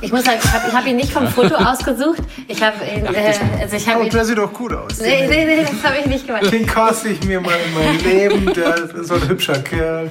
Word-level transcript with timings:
Ich 0.00 0.12
muss 0.12 0.24
sagen, 0.24 0.38
ich 0.42 0.52
habe 0.52 0.72
hab 0.72 0.86
ihn 0.86 0.96
nicht 0.96 1.12
vom 1.12 1.26
Foto 1.26 1.54
ausgesucht. 1.56 2.22
Ich 2.46 2.62
habe 2.62 2.76
ihn, 2.84 3.04
äh, 3.06 3.34
also 3.60 3.76
ich 3.76 3.88
habe. 3.88 4.04
Oh, 4.04 4.08
der 4.08 4.24
sieht 4.24 4.38
doch 4.38 4.52
gut 4.52 4.72
aus. 4.72 4.98
Nee, 5.00 5.26
nee, 5.28 5.44
nee, 5.44 5.62
das 5.62 5.82
habe 5.82 5.98
ich 6.00 6.06
nicht 6.06 6.26
gemacht. 6.26 6.52
Den 6.52 6.66
caste 6.66 7.08
ich 7.08 7.24
mir 7.24 7.40
mal 7.40 7.56
in 7.66 7.74
mein 7.74 7.98
Leben. 8.00 8.54
Der 8.54 8.76
ist 8.76 9.08
so 9.08 9.14
ein 9.14 9.28
hübscher 9.28 9.58
Kerl. 9.60 10.10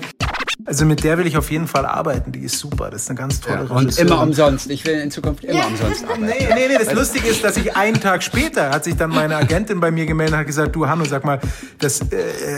Also 0.65 0.83
mit 0.83 1.05
der 1.05 1.17
will 1.17 1.25
ich 1.25 1.37
auf 1.37 1.49
jeden 1.49 1.67
Fall 1.67 1.85
arbeiten. 1.85 2.33
Die 2.33 2.41
ist 2.41 2.59
super. 2.59 2.89
Das 2.89 3.03
ist 3.03 3.09
eine 3.09 3.17
ganz 3.17 3.39
tolle 3.39 3.67
ja, 3.69 3.75
Und 3.75 3.97
immer 3.97 4.21
umsonst. 4.21 4.69
Ich 4.69 4.85
will 4.85 4.99
in 4.99 5.11
Zukunft 5.11 5.45
immer 5.45 5.59
ja. 5.59 5.65
umsonst 5.65 6.03
arbeiten. 6.03 6.25
Nee, 6.25 6.47
nee, 6.53 6.67
nee. 6.67 6.77
Das 6.77 6.93
Lustige 6.93 7.27
ist, 7.29 7.41
dass 7.43 7.55
ich 7.55 7.77
einen 7.77 8.01
Tag 8.01 8.21
später 8.21 8.71
hat 8.71 8.83
sich 8.83 8.97
dann 8.97 9.11
meine 9.11 9.37
Agentin 9.37 9.79
bei 9.79 9.91
mir 9.91 10.05
gemeldet 10.05 10.33
und 10.33 10.39
hat 10.39 10.47
gesagt, 10.47 10.75
du 10.75 10.87
Hanno, 10.87 11.05
sag 11.05 11.23
mal, 11.23 11.39
das 11.79 12.01
äh, 12.01 12.17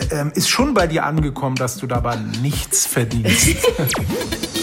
äh, 0.10 0.26
ist 0.34 0.50
schon 0.50 0.74
bei 0.74 0.88
dir 0.88 1.06
angekommen, 1.06 1.56
dass 1.56 1.78
du 1.78 1.86
dabei 1.86 2.16
nichts 2.42 2.88
verdienst. 2.88 3.58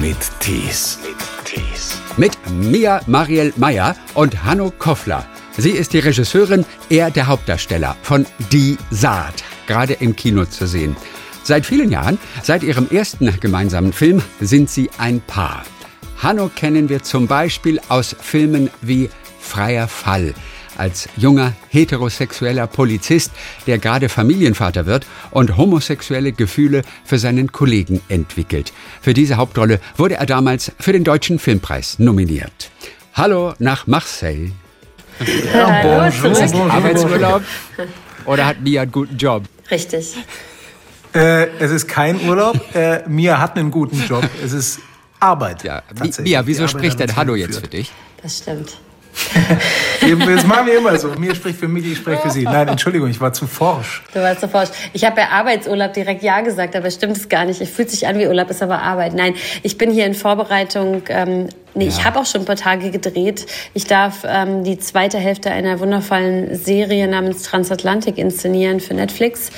Mit 0.00 0.16
Tees. 0.40 0.98
Mit 2.16 2.32
Mia 2.50 3.02
Mariel 3.06 3.52
Meyer 3.58 3.94
und 4.14 4.44
Hanno 4.44 4.72
Koffler. 4.78 5.26
Sie 5.58 5.72
ist 5.72 5.92
die 5.92 5.98
Regisseurin, 5.98 6.64
er 6.88 7.10
der 7.10 7.26
Hauptdarsteller 7.26 7.94
von 8.00 8.24
Die 8.50 8.78
Saat 8.90 9.44
gerade 9.66 9.92
im 9.92 10.16
Kino 10.16 10.46
zu 10.46 10.66
sehen. 10.66 10.96
Seit 11.42 11.66
vielen 11.66 11.90
Jahren, 11.90 12.18
seit 12.42 12.62
ihrem 12.62 12.88
ersten 12.88 13.38
gemeinsamen 13.40 13.92
Film, 13.92 14.22
sind 14.40 14.70
sie 14.70 14.88
ein 14.96 15.20
Paar. 15.20 15.64
Hanno 16.16 16.48
kennen 16.48 16.88
wir 16.88 17.02
zum 17.02 17.26
Beispiel 17.26 17.78
aus 17.90 18.16
Filmen 18.18 18.70
wie 18.80 19.10
Freier 19.38 19.86
Fall, 19.86 20.32
als 20.80 21.08
junger 21.16 21.52
heterosexueller 21.68 22.66
Polizist, 22.66 23.32
der 23.66 23.78
gerade 23.78 24.08
Familienvater 24.08 24.86
wird 24.86 25.06
und 25.30 25.56
homosexuelle 25.58 26.32
Gefühle 26.32 26.82
für 27.04 27.18
seinen 27.18 27.52
Kollegen 27.52 28.00
entwickelt. 28.08 28.72
Für 29.02 29.12
diese 29.12 29.36
Hauptrolle 29.36 29.78
wurde 29.98 30.14
er 30.16 30.26
damals 30.26 30.72
für 30.80 30.92
den 30.92 31.04
Deutschen 31.04 31.38
Filmpreis 31.38 31.98
nominiert. 31.98 32.70
Hallo 33.12 33.52
nach 33.58 33.86
Marseille. 33.86 34.52
Ja, 35.52 35.82
bonjour, 35.82 36.32
bonjour. 36.32 36.72
Arbeitsurlaub 36.72 37.42
oder 38.24 38.46
hat 38.46 38.62
Mia 38.62 38.80
einen 38.82 38.90
guten 38.90 39.18
Job? 39.18 39.44
Richtig. 39.70 40.16
Äh, 41.14 41.48
es 41.58 41.70
ist 41.70 41.88
kein 41.88 42.26
Urlaub. 42.26 42.58
Äh, 42.74 43.06
Mia 43.06 43.38
hat 43.38 43.58
einen 43.58 43.70
guten 43.70 44.02
Job. 44.06 44.26
Es 44.42 44.52
ist 44.52 44.80
Arbeit. 45.18 45.62
Ja. 45.62 45.82
Mia, 46.22 46.46
wieso 46.46 46.66
spricht 46.68 46.98
denn 47.00 47.14
Hallo 47.16 47.34
jetzt 47.34 47.60
für 47.60 47.68
dich? 47.68 47.92
Das 48.22 48.38
stimmt. 48.38 48.78
Das 50.26 50.46
machen 50.46 50.66
wir 50.66 50.78
immer 50.78 50.96
so. 50.98 51.08
Mir 51.18 51.34
spricht 51.34 51.58
für 51.58 51.68
mich, 51.68 51.84
ich 51.86 51.98
spreche 51.98 52.22
für 52.22 52.30
Sie. 52.30 52.44
Nein, 52.44 52.68
Entschuldigung, 52.68 53.08
ich 53.08 53.20
war 53.20 53.32
zu 53.32 53.46
forsch. 53.46 54.02
Du 54.14 54.20
warst 54.20 54.40
zu 54.40 54.48
forsch. 54.48 54.70
Ich 54.92 55.04
habe 55.04 55.16
bei 55.16 55.28
Arbeitsurlaub 55.28 55.92
direkt 55.92 56.22
Ja 56.22 56.40
gesagt, 56.40 56.76
aber 56.76 56.90
stimmt 56.90 57.16
es 57.16 57.28
gar 57.28 57.44
nicht. 57.44 57.60
Es 57.60 57.70
fühlt 57.70 57.90
sich 57.90 58.06
an 58.06 58.18
wie 58.18 58.26
Urlaub, 58.26 58.50
ist 58.50 58.62
aber 58.62 58.80
Arbeit. 58.80 59.14
Nein, 59.14 59.34
ich 59.62 59.78
bin 59.78 59.90
hier 59.90 60.06
in 60.06 60.14
Vorbereitung. 60.14 61.02
Ähm, 61.08 61.48
nee, 61.74 61.84
ja. 61.84 61.90
ich 61.90 62.04
habe 62.04 62.18
auch 62.18 62.26
schon 62.26 62.42
ein 62.42 62.44
paar 62.46 62.56
Tage 62.56 62.90
gedreht. 62.90 63.46
Ich 63.74 63.84
darf 63.84 64.24
ähm, 64.26 64.64
die 64.64 64.78
zweite 64.78 65.18
Hälfte 65.18 65.50
einer 65.50 65.80
wundervollen 65.80 66.54
Serie 66.54 67.08
namens 67.08 67.42
Transatlantik 67.42 68.18
inszenieren 68.18 68.80
für 68.80 68.94
Netflix. 68.94 69.50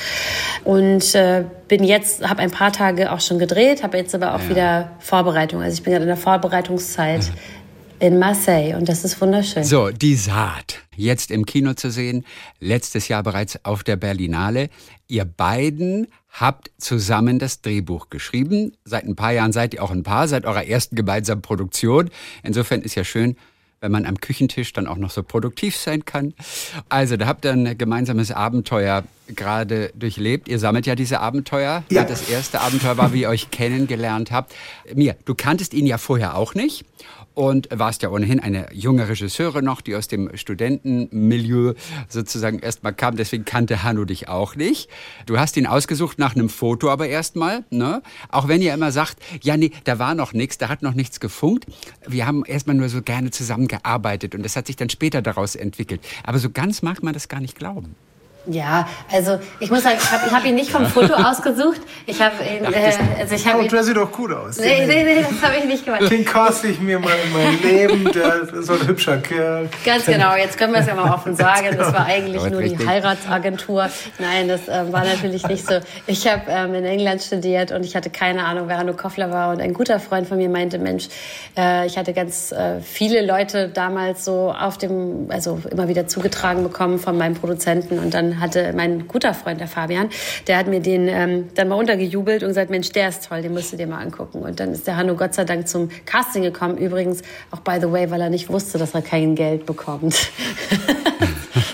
Und 0.65 1.15
äh, 1.15 1.45
bin 1.69 1.85
jetzt, 1.85 2.29
habe 2.29 2.43
ein 2.43 2.51
paar 2.51 2.73
Tage 2.73 3.13
auch 3.13 3.21
schon 3.21 3.39
gedreht, 3.39 3.83
habe 3.83 3.97
jetzt 3.97 4.15
aber 4.15 4.35
auch 4.35 4.43
ja. 4.43 4.49
wieder 4.49 4.91
Vorbereitung. 4.99 5.63
Also 5.63 5.75
ich 5.75 5.83
bin 5.83 5.93
gerade 5.93 6.05
in 6.05 6.09
der 6.09 6.17
Vorbereitungszeit. 6.17 7.21
Mhm 7.21 7.33
in 8.03 8.19
Marseille 8.19 8.75
und 8.75 8.89
das 8.89 9.05
ist 9.05 9.21
wunderschön. 9.21 9.63
So, 9.63 9.91
die 9.91 10.17
Saat. 10.17 10.81
Jetzt 10.97 11.31
im 11.31 11.47
Kino 11.47 11.75
zu 11.75 11.89
sehen, 11.89 12.25
letztes 12.59 13.07
Jahr 13.07 13.23
bereits 13.23 13.65
auf 13.65 13.85
der 13.85 13.95
Berlinale. 13.95 14.71
Ihr 15.07 15.25
beiden 15.25 16.09
habt 16.29 16.73
zusammen 16.79 17.39
das 17.39 17.61
Drehbuch 17.61 18.11
geschrieben. 18.11 18.73
Seit 18.85 19.05
ein 19.05 19.15
paar 19.15 19.33
Jahren 19.33 19.53
seid 19.53 19.75
ihr 19.75 19.85
auch 19.85 19.93
ein 19.93 20.03
Paar, 20.03 20.27
seit 20.27 20.47
eurer 20.47 20.67
ersten 20.67 20.97
gemeinsamen 20.97 21.43
Produktion. 21.43 22.11
Insofern 22.43 22.83
ist 22.83 22.97
ja 22.97 23.05
schön, 23.05 23.37
wenn 23.81 23.93
man 23.93 24.05
am 24.05 24.21
Küchentisch 24.21 24.73
dann 24.73 24.89
auch 24.89 24.97
noch 24.97 25.11
so 25.11 25.23
produktiv 25.23 25.77
sein 25.77 26.05
kann. 26.05 26.35
Also, 26.89 27.17
da 27.17 27.27
habt 27.27 27.45
ihr 27.45 27.53
ein 27.53 27.79
gemeinsames 27.79 28.33
Abenteuer 28.33 29.05
gerade 29.29 29.91
durchlebt. 29.95 30.49
Ihr 30.49 30.59
sammelt 30.59 30.87
ja 30.87 30.95
diese 30.95 31.21
Abenteuer. 31.21 31.85
Ja. 31.89 32.05
Das 32.05 32.29
erste 32.29 32.61
Abenteuer 32.61 32.97
war, 32.97 33.13
wie 33.13 33.23
ihr 33.23 33.29
euch 33.29 33.51
kennengelernt 33.51 34.31
habt. 34.31 34.55
Mir, 34.95 35.17
du 35.25 35.35
kanntest 35.35 35.75
ihn 35.75 35.87
ja 35.87 35.99
vorher 35.99 36.37
auch 36.37 36.55
nicht 36.55 36.85
und 37.35 37.69
warst 37.73 38.03
ja 38.03 38.11
ohnehin 38.11 38.41
eine 38.41 38.73
junge 38.73 39.09
Regisseurin 39.09 39.65
noch, 39.65 39.81
die 39.81 39.97
aus 39.97 40.09
dem 40.09 40.35
Studentenmilieu 40.37 41.75
sozusagen 42.09 42.59
erstmal 42.59 42.95
kam. 42.95 43.17
Deswegen 43.17 43.45
kannte 43.45 43.83
Hanno 43.83 44.05
dich 44.05 44.29
auch 44.29 44.57
nicht. 44.57 44.91
Du 45.27 45.39
hast 45.39 45.57
ihn 45.57 45.67
ausgesucht 45.67 46.19
nach 46.19 46.35
einem 46.35 46.49
Foto 46.49 46.91
aber 46.91 47.09
erstmal. 47.09 47.65
Ne? 47.71 48.03
Auch 48.29 48.49
wenn 48.49 48.63
ihr 48.63 48.75
immer 48.75 48.93
sagt, 48.93 49.19
ja, 49.43 49.57
nee, 49.57 49.73
da 49.85 49.99
war 49.99 50.15
noch 50.15 50.33
nichts, 50.33 50.59
da 50.59 50.69
hat 50.69 50.83
noch 50.83 50.95
nichts 50.95 51.21
gefunkt. 51.21 51.67
Wir 52.07 52.27
haben 52.27 52.45
erstmal 52.45 52.77
nur 52.77 52.89
so 52.89 53.03
gerne 53.03 53.31
zusammengearbeitet 53.31 54.35
und 54.35 54.43
das 54.43 54.57
hat 54.57 54.67
sich 54.67 54.77
dann 54.77 54.91
später 54.91 55.23
daraus 55.23 55.57
entwickelt. 55.57 56.01
Aber 56.25 56.39
so 56.39 56.51
ganz 56.51 56.83
mag 56.83 57.03
man 57.03 57.15
das 57.15 57.29
gar 57.29 57.41
nicht 57.41 57.57
glauben. 57.57 57.95
Ja, 58.47 58.89
also 59.13 59.39
ich 59.61 59.71
muss 59.71 59.85
sagen, 59.85 59.97
ich 60.01 60.11
habe 60.11 60.31
hab 60.33 60.45
ihn 60.45 60.57
nicht 60.57 60.71
vom 60.71 60.85
Foto 60.87 61.15
ausgesucht. 61.15 61.81
Ich 62.07 62.21
habe 62.21 62.35
ihn, 62.43 62.65
äh, 62.65 62.93
also 63.21 63.35
ich 63.37 63.47
habe 63.47 63.63
oh, 63.63 63.69
der 63.69 63.85
sieht 63.85 63.97
doch 63.97 64.11
gut 64.11 64.33
aus. 64.33 64.59
Nee, 64.59 64.85
nee, 64.87 65.05
nee, 65.05 65.23
das 65.23 65.43
habe 65.43 65.59
ich 65.59 65.65
nicht 65.65 65.85
gemacht. 65.85 66.11
Den 66.11 66.25
caste 66.25 66.67
ich 66.69 66.81
mir 66.81 66.99
mal 66.99 67.15
in 67.25 67.33
mein 67.33 67.63
Leben, 67.63 68.13
der 68.13 68.43
ist 68.43 68.67
so 68.67 68.73
ein 68.73 68.87
hübscher 68.87 69.19
Kerl. 69.19 69.69
Ganz 69.85 70.07
genau, 70.07 70.35
jetzt 70.35 70.59
können 70.59 70.73
wir 70.73 70.81
es 70.81 70.87
ja 70.87 70.95
mal 70.95 71.13
offen 71.13 71.37
sagen. 71.37 71.77
Das 71.77 71.93
war 71.93 72.07
eigentlich 72.07 72.43
nur 72.51 72.63
die 72.63 72.85
Heiratsagentur. 72.85 73.89
Nein, 74.19 74.49
das 74.49 74.67
äh, 74.67 74.93
war 74.93 75.05
natürlich 75.05 75.47
nicht 75.47 75.65
so. 75.65 75.75
Ich 76.09 76.27
habe 76.27 76.43
ähm, 76.49 76.75
in 76.75 76.85
England 76.85 77.23
studiert 77.23 77.71
und 77.71 77.85
ich 77.85 77.95
hatte 77.95 78.11
keine 78.11 78.45
Ahnung, 78.45 78.65
wer 78.67 78.79
Hanno 78.79 78.95
Koffler 78.95 79.31
war. 79.31 79.53
Und 79.53 79.61
ein 79.61 79.73
guter 79.73 80.01
Freund 80.01 80.27
von 80.27 80.37
mir 80.37 80.49
meinte, 80.49 80.79
Mensch, 80.79 81.09
äh, 81.57 81.87
ich 81.87 81.97
hatte 81.97 82.13
ganz 82.13 82.51
äh, 82.51 82.81
viele 82.81 83.25
Leute 83.25 83.69
damals 83.69 84.25
so 84.25 84.53
auf 84.53 84.79
dem, 84.79 85.27
also 85.31 85.61
immer 85.71 85.87
wieder 85.87 86.09
zugetragen 86.09 86.65
bekommen 86.65 86.99
von 86.99 87.17
meinem 87.17 87.35
Produzenten 87.35 88.01
und 88.01 88.13
dann 88.13 88.32
hatte 88.41 88.73
mein 88.75 89.09
guter 89.09 89.35
Freund, 89.35 89.61
der 89.61 89.69
Fabian, 89.69 90.09
der 90.47 90.59
hat 90.59 90.67
mir 90.67 90.81
den 90.81 91.09
ähm, 91.09 91.49
dann 91.55 91.69
mal 91.69 91.77
untergejubelt 91.77 92.43
und 92.43 92.49
gesagt, 92.49 92.71
Mensch, 92.71 92.91
der 92.91 93.09
ist 93.09 93.29
toll, 93.29 93.43
den 93.43 93.53
musst 93.53 93.73
du 93.73 93.77
dir 93.77 93.87
mal 93.87 94.01
angucken. 94.01 94.43
Und 94.43 94.61
dann 94.61 94.73
ist 94.73 94.87
der 94.87 94.97
Hanno 94.97 95.15
Gott 95.17 95.35
sei 95.35 95.45
Dank 95.45 95.69
zum 95.69 95.89
Casting 96.07 96.43
gekommen. 96.43 96.77
Übrigens 96.79 97.23
auch, 97.51 97.61
by 97.61 97.79
the 97.81 97.91
way, 97.91 98.11
weil 98.11 98.21
er 98.21 98.31
nicht 98.31 98.49
wusste, 98.49 98.79
dass 98.79 98.95
er 98.95 99.03
kein 99.03 99.35
Geld 99.35 99.67
bekommt. 99.67 100.31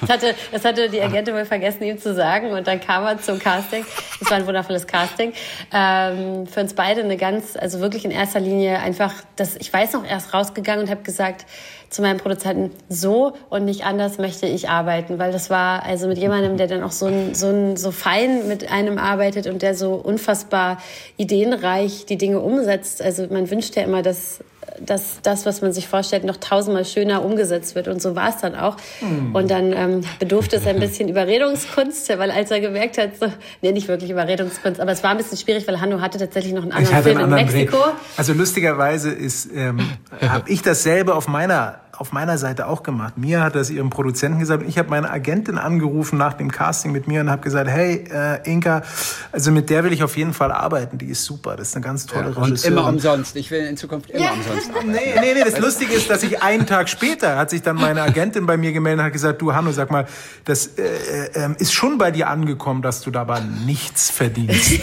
das, 0.09 0.17
hatte, 0.17 0.35
das 0.53 0.65
hatte 0.65 0.89
die 0.89 1.01
Agentin 1.01 1.35
wohl 1.35 1.45
vergessen, 1.45 1.83
ihm 1.83 1.99
zu 1.99 2.15
sagen. 2.15 2.51
Und 2.53 2.67
dann 2.67 2.81
kam 2.81 3.05
er 3.05 3.21
zum 3.21 3.39
Casting. 3.39 3.85
Das 4.21 4.31
war 4.31 4.39
ein 4.39 4.47
wundervolles 4.47 4.87
Casting. 4.87 5.33
Ähm, 5.73 6.47
für 6.47 6.61
uns 6.61 6.75
beide 6.75 7.03
eine 7.03 7.17
ganz, 7.17 7.57
also 7.57 7.81
wirklich 7.81 8.05
in 8.05 8.11
erster 8.11 8.41
Linie 8.41 8.79
einfach, 8.79 9.13
das, 9.37 9.57
ich 9.57 9.73
weiß 9.73 9.93
noch, 9.93 10.05
erst 10.05 10.33
rausgegangen 10.33 10.85
und 10.85 10.91
habe 10.91 11.03
gesagt, 11.03 11.45
zu 11.91 12.03
meinem 12.03 12.19
Produzenten, 12.19 12.71
so 12.89 13.33
und 13.49 13.65
nicht 13.65 13.85
anders 13.85 14.19
möchte 14.19 14.47
ich 14.47 14.69
arbeiten, 14.69 15.19
weil 15.19 15.33
das 15.33 15.49
war 15.49 15.85
also 15.85 16.07
mit 16.07 16.19
jemandem, 16.19 16.59
der 16.59 16.67
dann 16.67 16.83
auch 16.83 16.93
so, 16.93 17.11
so, 17.33 17.77
so 17.77 17.91
fein 17.93 18.47
mit 18.47 18.71
einem 18.71 18.99
arbeitet 18.99 19.47
und 19.47 19.63
der 19.63 19.75
so 19.75 19.95
unfassbar 19.95 20.83
ideenreich 21.17 22.05
die 22.05 22.19
Dinge 22.19 22.41
umsetzt. 22.41 23.01
Also 23.01 23.27
man 23.31 23.51
wünscht 23.51 23.75
ja 23.77 23.85
immer, 23.85 24.03
dass 24.03 24.41
dass 24.85 25.21
das, 25.23 25.47
was 25.47 25.63
man 25.63 25.73
sich 25.73 25.89
vorstellt, 25.89 26.25
noch 26.25 26.37
tausendmal 26.37 26.85
schöner 26.85 27.25
umgesetzt 27.25 27.75
wird. 27.75 27.89
Und 27.89 28.03
so 28.03 28.17
war 28.17 28.31
es 28.31 28.39
dann 28.39 28.55
auch. 28.55 28.77
Mhm. 29.01 29.35
Und 29.35 29.51
dann 29.51 29.73
ähm, 29.73 30.01
bedurfte 30.19 30.57
es 30.57 30.67
ein 30.67 30.81
bisschen 30.81 31.09
Überredungskunst, 31.09 32.09
weil 32.19 32.31
als 32.31 32.51
er 32.51 32.61
gemerkt 32.61 32.99
hat, 32.99 33.19
so, 33.19 33.33
nee, 33.63 33.73
nicht 33.73 33.89
wirklich 33.89 34.11
Überredungskunst, 34.11 34.81
aber 34.81 34.93
es 34.93 35.03
war 35.03 35.11
ein 35.11 35.17
bisschen 35.17 35.39
schwierig, 35.39 35.67
weil 35.67 35.81
Hanno 35.81 36.01
hatte 36.01 36.19
tatsächlich 36.19 36.53
noch 36.53 36.63
einen 36.63 36.73
anderen 36.73 37.03
Film 37.03 37.17
einen 37.17 37.33
anderen 37.33 37.49
in 37.49 37.55
Mexiko. 37.55 37.77
Dreh. 37.77 37.93
Also 38.17 38.33
lustigerweise 38.33 39.11
ist, 39.11 39.49
ähm, 39.55 39.81
habe 40.29 40.49
ich 40.51 40.63
dasselbe 40.63 41.15
auf 41.15 41.29
meiner 41.29 41.81
auf 41.99 42.13
meiner 42.13 42.39
Seite 42.39 42.69
auch 42.69 42.85
gemacht. 42.85 43.19
Mir 43.19 43.43
hat 43.43 43.57
das 43.57 43.71
ihrem 43.71 43.91
Produzenten 43.91 44.39
gesagt. 44.39 44.63
Ich 44.69 44.79
habe 44.79 44.89
meine 44.89 45.11
Agentin 45.11 45.59
angerufen 45.59 46.17
nach 46.17 46.35
dem 46.35 46.51
Casting 46.51 46.93
mit 46.93 47.09
mir 47.09 47.21
und 47.23 47.31
habe 47.31 47.43
gesagt, 47.43 47.69
hey 47.69 48.05
äh, 48.11 48.51
Inka, 48.51 48.83
also 49.33 49.51
mit 49.51 49.69
der 49.69 49.83
will 49.83 49.93
ich 49.93 50.05
auf 50.05 50.17
jeden 50.17 50.33
Fall 50.33 50.53
arbeiten. 50.53 50.99
Die 50.99 51.07
ist 51.07 51.25
super. 51.25 51.57
Das 51.57 51.69
ist 51.69 51.77
eine 51.77 51.85
ganz 51.85 52.07
tolle 52.07 52.31
ja, 52.31 52.41
Regisseurin. 52.43 52.79
Und 52.79 52.79
immer 52.79 52.89
umsonst. 52.89 53.37
Ich 53.37 53.51
will 53.51 53.67
in 53.67 53.77
Zukunft 53.77 54.11
immer 54.11 54.25
ja. 54.25 54.31
umsonst 54.31 54.71
arbeiten. 54.71 54.93
Nee, 54.93 55.15
nee, 55.21 55.35
nee. 55.35 55.45
Das 55.45 55.59
Lustige 55.59 55.93
ist, 55.93 56.09
dass 56.09 56.23
ich 56.23 56.41
einen 56.41 56.67
Tag 56.67 56.89
später 56.89 57.37
hat 57.37 57.51
sich 57.51 57.63
dann 57.63 57.77
meine 57.77 58.03
Agentin 58.03 58.47
bei 58.47 58.57
mir 58.57 58.73
gemeldet 58.73 59.01
und 59.01 59.07
hat 59.07 59.13
gesagt, 59.13 59.43
du 59.43 59.53
Hanno, 59.53 59.73
sag 59.73 59.91
mal, 59.91 60.07
das 60.45 60.79
äh, 60.79 60.83
äh, 61.35 61.55
ist 61.59 61.73
schon 61.73 61.99
bei 61.99 62.11
dir 62.11 62.29
angekommen, 62.29 62.83
dass 62.83 63.01
du 63.01 63.11
dabei 63.11 63.41
nichts 63.41 64.11
verdienst. 64.11 64.81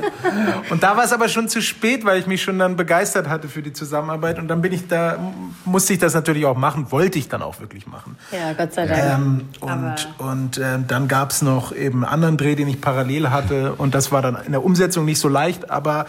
und 0.70 0.82
da 0.82 0.96
war 0.96 1.04
es 1.04 1.12
aber 1.12 1.28
schon 1.28 1.48
zu 1.48 1.60
spät, 1.60 2.04
weil 2.04 2.18
ich 2.18 2.26
mich 2.26 2.42
schon 2.42 2.58
dann 2.58 2.76
begeistert 2.76 3.28
hatte 3.28 3.48
für 3.48 3.62
die 3.62 3.72
Zusammenarbeit 3.72 4.38
und 4.38 4.48
dann 4.48 4.62
bin 4.62 4.72
ich 4.72 4.88
da, 4.88 5.18
musste 5.64 5.92
ich 5.92 5.98
das 5.98 6.14
natürlich 6.14 6.37
natürlich 6.38 6.56
auch 6.56 6.60
machen, 6.60 6.90
wollte 6.90 7.18
ich 7.18 7.28
dann 7.28 7.42
auch 7.42 7.60
wirklich 7.60 7.86
machen. 7.86 8.16
Ja, 8.32 8.52
Gott 8.52 8.72
sei 8.72 8.86
Dank. 8.86 9.02
Ähm, 9.02 9.48
und 9.60 10.08
und 10.18 10.58
äh, 10.58 10.78
dann 10.86 11.08
gab 11.08 11.30
es 11.30 11.42
noch 11.42 11.74
eben 11.74 12.04
einen 12.04 12.12
anderen 12.12 12.36
Dreh, 12.36 12.54
den 12.54 12.68
ich 12.68 12.80
parallel 12.80 13.30
hatte. 13.30 13.74
Und 13.74 13.94
das 13.94 14.12
war 14.12 14.22
dann 14.22 14.38
in 14.44 14.52
der 14.52 14.64
Umsetzung 14.64 15.04
nicht 15.04 15.18
so 15.18 15.28
leicht, 15.28 15.70
aber 15.70 16.06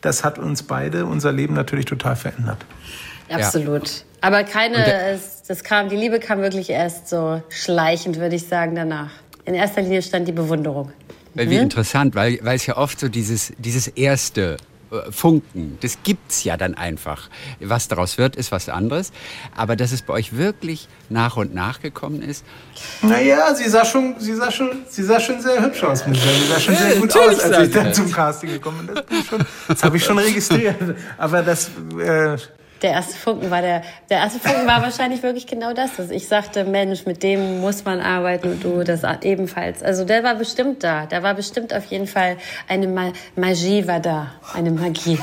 das 0.00 0.24
hat 0.24 0.38
uns 0.38 0.62
beide, 0.62 1.06
unser 1.06 1.32
Leben 1.32 1.54
natürlich 1.54 1.86
total 1.86 2.16
verändert. 2.16 2.64
Absolut. 3.28 3.88
Ja. 3.88 4.02
Aber 4.20 4.44
keine, 4.44 4.84
es, 4.86 5.42
das 5.48 5.64
kam, 5.64 5.88
die 5.88 5.96
Liebe 5.96 6.20
kam 6.20 6.40
wirklich 6.40 6.70
erst 6.70 7.08
so 7.08 7.42
schleichend, 7.48 8.18
würde 8.18 8.36
ich 8.36 8.46
sagen, 8.46 8.74
danach. 8.74 9.10
In 9.44 9.54
erster 9.54 9.82
Linie 9.82 10.02
stand 10.02 10.28
die 10.28 10.32
Bewunderung. 10.32 10.92
Weil, 11.34 11.50
wie 11.50 11.56
mhm. 11.56 11.62
interessant, 11.62 12.14
weil, 12.14 12.38
weil 12.42 12.56
es 12.56 12.66
ja 12.66 12.76
oft 12.76 13.00
so 13.00 13.08
dieses, 13.08 13.52
dieses 13.58 13.88
erste 13.88 14.58
Funken. 15.10 15.78
Das 15.80 15.98
gibt's 16.02 16.44
ja 16.44 16.56
dann 16.56 16.74
einfach. 16.74 17.30
Was 17.60 17.88
daraus 17.88 18.18
wird, 18.18 18.36
ist 18.36 18.52
was 18.52 18.68
anderes. 18.68 19.12
Aber 19.56 19.76
dass 19.76 19.92
es 19.92 20.02
bei 20.02 20.14
euch 20.14 20.36
wirklich 20.36 20.88
nach 21.08 21.36
und 21.36 21.54
nach 21.54 21.80
gekommen 21.80 22.22
ist. 22.22 22.44
Naja, 23.02 23.54
sie 23.54 23.68
sah 23.68 23.84
schon, 23.84 24.16
sie 24.18 24.34
sah 24.34 24.50
schon, 24.50 24.84
sie 24.88 25.02
sah 25.02 25.20
schon 25.20 25.40
sehr 25.40 25.62
hübsch 25.62 25.82
aus. 25.82 26.04
Sie 26.04 26.48
sah 26.48 26.60
schon 26.60 26.76
sehr 26.76 26.96
gut 26.96 27.16
aus, 27.16 27.40
als 27.40 27.68
ich 27.68 27.74
dann 27.74 27.94
zum 27.94 28.10
Casting 28.10 28.50
gekommen 28.50 28.86
bin. 28.86 28.96
Das, 28.96 29.04
das 29.68 29.84
habe 29.84 29.96
ich 29.96 30.04
schon 30.04 30.18
registriert. 30.18 30.76
Aber 31.18 31.42
das. 31.42 31.70
Äh, 31.98 32.36
der 32.82 32.90
erste 32.90 33.16
Funken 33.16 33.50
war 33.50 33.62
der, 33.62 33.82
der 34.10 34.18
erste 34.18 34.40
Funken 34.40 34.66
war 34.66 34.82
wahrscheinlich 34.82 35.22
wirklich 35.22 35.46
genau 35.46 35.72
das, 35.72 35.96
dass 35.96 36.10
ich 36.10 36.26
sagte, 36.26 36.64
Mensch, 36.64 37.06
mit 37.06 37.22
dem 37.22 37.60
muss 37.60 37.84
man 37.84 38.00
arbeiten 38.00 38.52
und 38.52 38.64
du 38.64 38.82
das 38.82 39.02
ebenfalls. 39.22 39.82
Also 39.82 40.04
der 40.04 40.24
war 40.24 40.34
bestimmt 40.34 40.82
da. 40.82 41.06
Da 41.06 41.22
war 41.22 41.34
bestimmt 41.34 41.72
auf 41.74 41.84
jeden 41.86 42.06
Fall 42.06 42.36
eine 42.68 42.88
Ma 42.88 43.12
Magie 43.36 43.86
war 43.86 44.00
da. 44.00 44.32
Eine 44.52 44.70
Magie. 44.70 45.18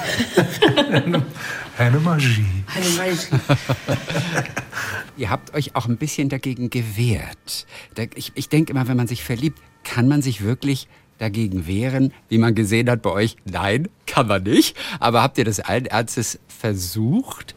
eine, 0.90 1.26
eine 1.78 2.00
Magie. 2.00 2.46
Eine 2.76 2.90
Magie. 2.98 3.98
Ihr 5.18 5.30
habt 5.30 5.54
euch 5.54 5.76
auch 5.76 5.88
ein 5.88 5.98
bisschen 5.98 6.30
dagegen 6.30 6.70
gewehrt. 6.70 7.68
Ich, 8.16 8.32
ich 8.36 8.48
denke 8.48 8.72
immer, 8.72 8.88
wenn 8.88 8.98
man 8.98 9.08
sich 9.08 9.24
verliebt, 9.24 9.60
kann 9.84 10.08
man 10.08 10.22
sich 10.22 10.44
wirklich 10.44 10.88
dagegen 11.20 11.68
wehren, 11.68 12.14
wie 12.30 12.38
man 12.40 12.56
gesehen 12.56 12.90
hat 12.90 13.02
bei 13.02 13.12
euch? 13.12 13.38
Nein, 13.46 13.88
kann 14.08 14.28
man 14.28 14.44
nicht. 14.44 14.76
Aber 15.00 15.22
habt 15.22 15.38
ihr 15.38 15.46
das 15.46 15.60
allen 15.60 15.86
Ernstes 15.86 16.40
versucht, 16.48 17.54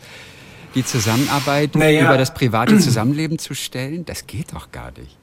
die 0.74 0.84
Zusammenarbeit 0.84 1.74
naja. 1.74 2.04
über 2.04 2.18
das 2.18 2.34
private 2.34 2.78
Zusammenleben 2.78 3.38
zu 3.38 3.54
stellen? 3.54 4.04
Das 4.04 4.26
geht 4.26 4.52
doch 4.52 4.70
gar 4.70 4.92
nicht. 4.98 5.16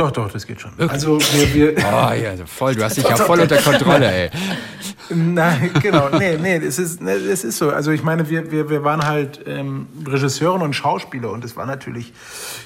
Doch, 0.00 0.10
doch, 0.10 0.32
das 0.32 0.46
geht 0.46 0.58
schon. 0.58 0.70
Wirklich? 0.78 0.92
Also 0.92 1.18
wir, 1.20 1.54
wir 1.54 1.74
Oh 1.76 1.82
ja, 2.14 2.30
also 2.30 2.46
voll, 2.46 2.74
du 2.74 2.82
hast 2.82 2.96
dich 2.96 3.04
ja 3.04 3.16
voll 3.16 3.38
unter 3.38 3.58
Kontrolle, 3.58 4.10
ey. 4.10 4.30
Nein, 5.14 5.72
genau, 5.82 6.08
nee, 6.18 6.38
nee, 6.38 6.56
es 6.56 6.78
ist, 6.78 7.02
es 7.02 7.44
ist 7.44 7.58
so. 7.58 7.68
Also 7.68 7.90
ich 7.90 8.02
meine, 8.02 8.30
wir, 8.30 8.50
wir, 8.50 8.70
wir 8.70 8.82
waren 8.82 9.06
halt 9.06 9.40
ähm, 9.46 9.88
Regisseurin 10.06 10.62
und 10.62 10.72
Schauspieler 10.72 11.30
und 11.30 11.44
es 11.44 11.54
war 11.54 11.66
natürlich 11.66 12.14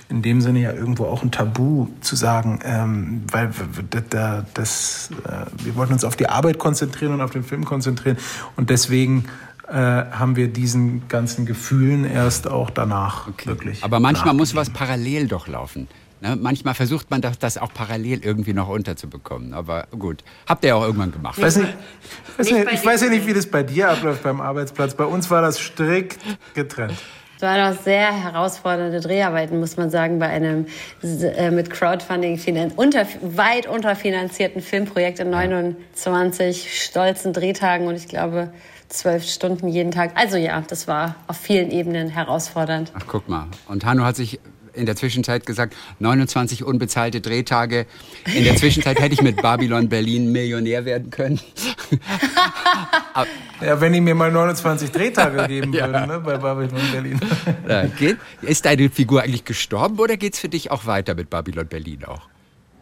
in 0.08 0.22
dem 0.22 0.42
Sinne 0.42 0.60
ja 0.60 0.72
irgendwo 0.72 1.06
auch 1.06 1.24
ein 1.24 1.32
Tabu 1.32 1.88
zu 2.02 2.14
sagen, 2.14 2.60
ähm, 2.62 3.22
weil 3.32 3.50
da, 4.10 4.44
das, 4.54 5.10
äh, 5.26 5.64
wir 5.64 5.74
wollten 5.74 5.94
uns 5.94 6.04
auf 6.04 6.14
die 6.14 6.28
Arbeit 6.28 6.60
konzentrieren 6.60 7.14
und 7.14 7.20
auf 7.20 7.32
den 7.32 7.42
Film 7.42 7.64
konzentrieren 7.64 8.16
und 8.54 8.70
deswegen 8.70 9.24
äh, 9.66 9.72
haben 9.74 10.36
wir 10.36 10.48
diesen 10.48 11.08
ganzen 11.08 11.46
Gefühlen 11.46 12.04
erst 12.04 12.46
auch 12.46 12.70
danach 12.70 13.26
okay. 13.26 13.48
wirklich. 13.48 13.82
Aber 13.82 13.98
manchmal 13.98 14.34
muss 14.34 14.54
was 14.54 14.70
parallel 14.70 15.26
doch 15.26 15.48
laufen. 15.48 15.88
Ne? 16.24 16.36
Manchmal 16.40 16.72
versucht 16.72 17.10
man 17.10 17.20
das, 17.20 17.38
das 17.38 17.58
auch 17.58 17.72
parallel 17.74 18.24
irgendwie 18.24 18.54
noch 18.54 18.70
unterzubekommen. 18.70 19.52
Aber 19.52 19.86
gut, 19.90 20.24
habt 20.48 20.64
ihr 20.64 20.68
ja 20.68 20.74
auch 20.76 20.84
irgendwann 20.84 21.12
gemacht. 21.12 21.40
Weiß 21.40 21.56
nicht, 21.56 21.74
weiß 22.38 22.50
nicht, 22.50 22.72
ich 22.72 22.84
weiß 22.84 23.02
ja 23.02 23.08
nicht, 23.10 23.26
wie 23.26 23.34
das 23.34 23.46
bei 23.46 23.62
dir 23.62 23.90
abläuft 23.90 24.22
beim 24.22 24.40
Arbeitsplatz. 24.40 24.94
Bei 24.94 25.04
uns 25.04 25.30
war 25.30 25.42
das 25.42 25.60
strikt 25.60 26.18
getrennt. 26.54 26.94
Es 27.36 27.42
waren 27.42 27.74
auch 27.74 27.78
sehr 27.78 28.10
herausfordernde 28.10 29.00
Dreharbeiten, 29.00 29.60
muss 29.60 29.76
man 29.76 29.90
sagen, 29.90 30.18
bei 30.18 30.28
einem 30.28 30.66
äh, 31.02 31.50
mit 31.50 31.68
Crowdfunding 31.68 32.40
unter, 32.76 33.06
weit 33.20 33.66
unterfinanzierten 33.66 34.62
Filmprojekt 34.62 35.18
in 35.18 35.28
29 35.28 36.84
stolzen 36.84 37.34
Drehtagen 37.34 37.86
und 37.86 37.96
ich 37.96 38.08
glaube 38.08 38.50
zwölf 38.88 39.24
Stunden 39.24 39.68
jeden 39.68 39.90
Tag. 39.90 40.12
Also 40.14 40.38
ja, 40.38 40.62
das 40.62 40.88
war 40.88 41.16
auf 41.26 41.36
vielen 41.36 41.70
Ebenen 41.70 42.08
herausfordernd. 42.08 42.92
Ach, 42.94 43.04
guck 43.06 43.28
mal. 43.28 43.48
Und 43.66 43.84
Hanno 43.84 44.04
hat 44.04 44.16
sich 44.16 44.40
in 44.74 44.86
der 44.86 44.96
Zwischenzeit 44.96 45.46
gesagt, 45.46 45.74
29 45.98 46.64
unbezahlte 46.64 47.20
Drehtage. 47.20 47.86
In 48.34 48.44
der 48.44 48.56
Zwischenzeit 48.56 49.00
hätte 49.00 49.14
ich 49.14 49.22
mit 49.22 49.40
Babylon 49.40 49.88
Berlin 49.88 50.32
Millionär 50.32 50.84
werden 50.84 51.10
können. 51.10 51.40
ja, 53.60 53.80
wenn 53.80 53.92
die 53.92 54.00
mir 54.00 54.14
mal 54.14 54.30
29 54.30 54.90
Drehtage 54.90 55.46
geben 55.48 55.72
ja. 55.72 55.86
würden 55.86 56.08
ne, 56.08 56.20
bei 56.20 56.36
Babylon 56.36 56.80
Berlin. 56.92 57.20
Ja, 57.68 57.86
geht, 57.86 58.18
ist 58.42 58.64
deine 58.64 58.90
Figur 58.90 59.22
eigentlich 59.22 59.44
gestorben 59.44 59.98
oder 59.98 60.16
geht 60.16 60.34
es 60.34 60.40
für 60.40 60.48
dich 60.48 60.70
auch 60.70 60.86
weiter 60.86 61.14
mit 61.14 61.30
Babylon 61.30 61.66
Berlin 61.66 62.04
auch? 62.04 62.28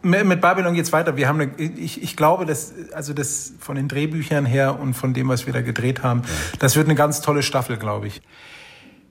Mit 0.03 0.41
Babylon 0.41 0.75
geht's 0.75 0.93
weiter. 0.93 1.17
Wir 1.17 1.29
haben 1.29 1.41
eine, 1.41 1.53
ich, 1.57 2.03
ich 2.03 2.17
glaube, 2.17 2.45
dass 2.45 2.73
also 2.93 3.13
das 3.13 3.53
von 3.61 3.77
den 3.77 3.87
Drehbüchern 3.87 4.47
her 4.47 4.81
und 4.81 4.95
von 4.95 5.15
dem, 5.15 5.29
was 5.29 5.47
wir 5.47 5.53
da 5.53 5.61
gedreht 5.61 6.03
haben, 6.03 6.23
das 6.59 6.75
wird 6.75 6.89
eine 6.89 6.97
ganz 6.97 7.21
tolle 7.21 7.43
Staffel, 7.43 7.77
glaube 7.77 8.09
ich. 8.09 8.21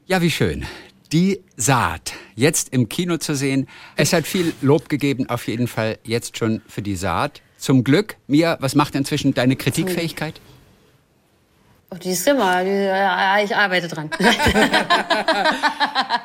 Ja, 0.05 0.21
wie 0.21 0.31
schön. 0.31 0.65
Die 1.11 1.41
Saat, 1.57 2.13
jetzt 2.35 2.69
im 2.69 2.87
Kino 2.87 3.17
zu 3.17 3.35
sehen. 3.35 3.67
Es 3.97 4.13
hat 4.13 4.25
viel 4.25 4.53
Lob 4.61 4.87
gegeben, 4.87 5.27
auf 5.27 5.45
jeden 5.47 5.67
Fall 5.67 5.99
jetzt 6.05 6.37
schon 6.37 6.61
für 6.69 6.81
die 6.81 6.95
Saat. 6.95 7.41
Zum 7.57 7.83
Glück. 7.83 8.15
Mia, 8.27 8.57
was 8.61 8.75
macht 8.75 8.95
inzwischen 8.95 9.33
deine 9.33 9.57
Kritikfähigkeit? 9.57 10.39
Oh, 11.93 11.97
die 11.97 12.11
ist 12.11 12.25
immer, 12.25 12.63
die, 12.63 12.69
ich 13.43 13.53
arbeite 13.53 13.89
dran. 13.89 14.09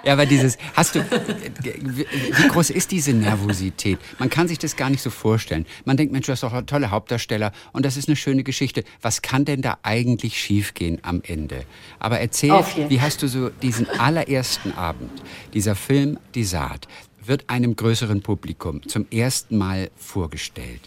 ja, 0.04 0.12
aber 0.12 0.24
dieses, 0.24 0.58
hast 0.74 0.94
du, 0.94 1.00
wie 1.02 2.46
groß 2.46 2.70
ist 2.70 2.92
diese 2.92 3.12
Nervosität? 3.12 3.98
Man 4.20 4.30
kann 4.30 4.46
sich 4.46 4.60
das 4.60 4.76
gar 4.76 4.90
nicht 4.90 5.02
so 5.02 5.10
vorstellen. 5.10 5.66
Man 5.84 5.96
denkt, 5.96 6.12
Mensch, 6.12 6.26
du 6.26 6.32
hast 6.32 6.44
doch 6.44 6.62
tolle 6.66 6.92
Hauptdarsteller 6.92 7.50
und 7.72 7.84
das 7.84 7.96
ist 7.96 8.08
eine 8.08 8.14
schöne 8.14 8.44
Geschichte. 8.44 8.84
Was 9.02 9.22
kann 9.22 9.44
denn 9.44 9.60
da 9.60 9.78
eigentlich 9.82 10.40
schiefgehen 10.40 11.00
am 11.02 11.20
Ende? 11.26 11.64
Aber 11.98 12.20
erzähl, 12.20 12.52
wie 12.88 13.00
hast 13.00 13.22
du 13.22 13.26
so 13.26 13.48
diesen 13.48 13.88
allerersten 13.98 14.72
Abend, 14.72 15.10
dieser 15.52 15.74
Film 15.74 16.16
Die 16.36 16.44
Saat, 16.44 16.86
wird 17.24 17.50
einem 17.50 17.74
größeren 17.74 18.22
Publikum 18.22 18.86
zum 18.88 19.08
ersten 19.10 19.58
Mal 19.58 19.90
vorgestellt. 19.96 20.82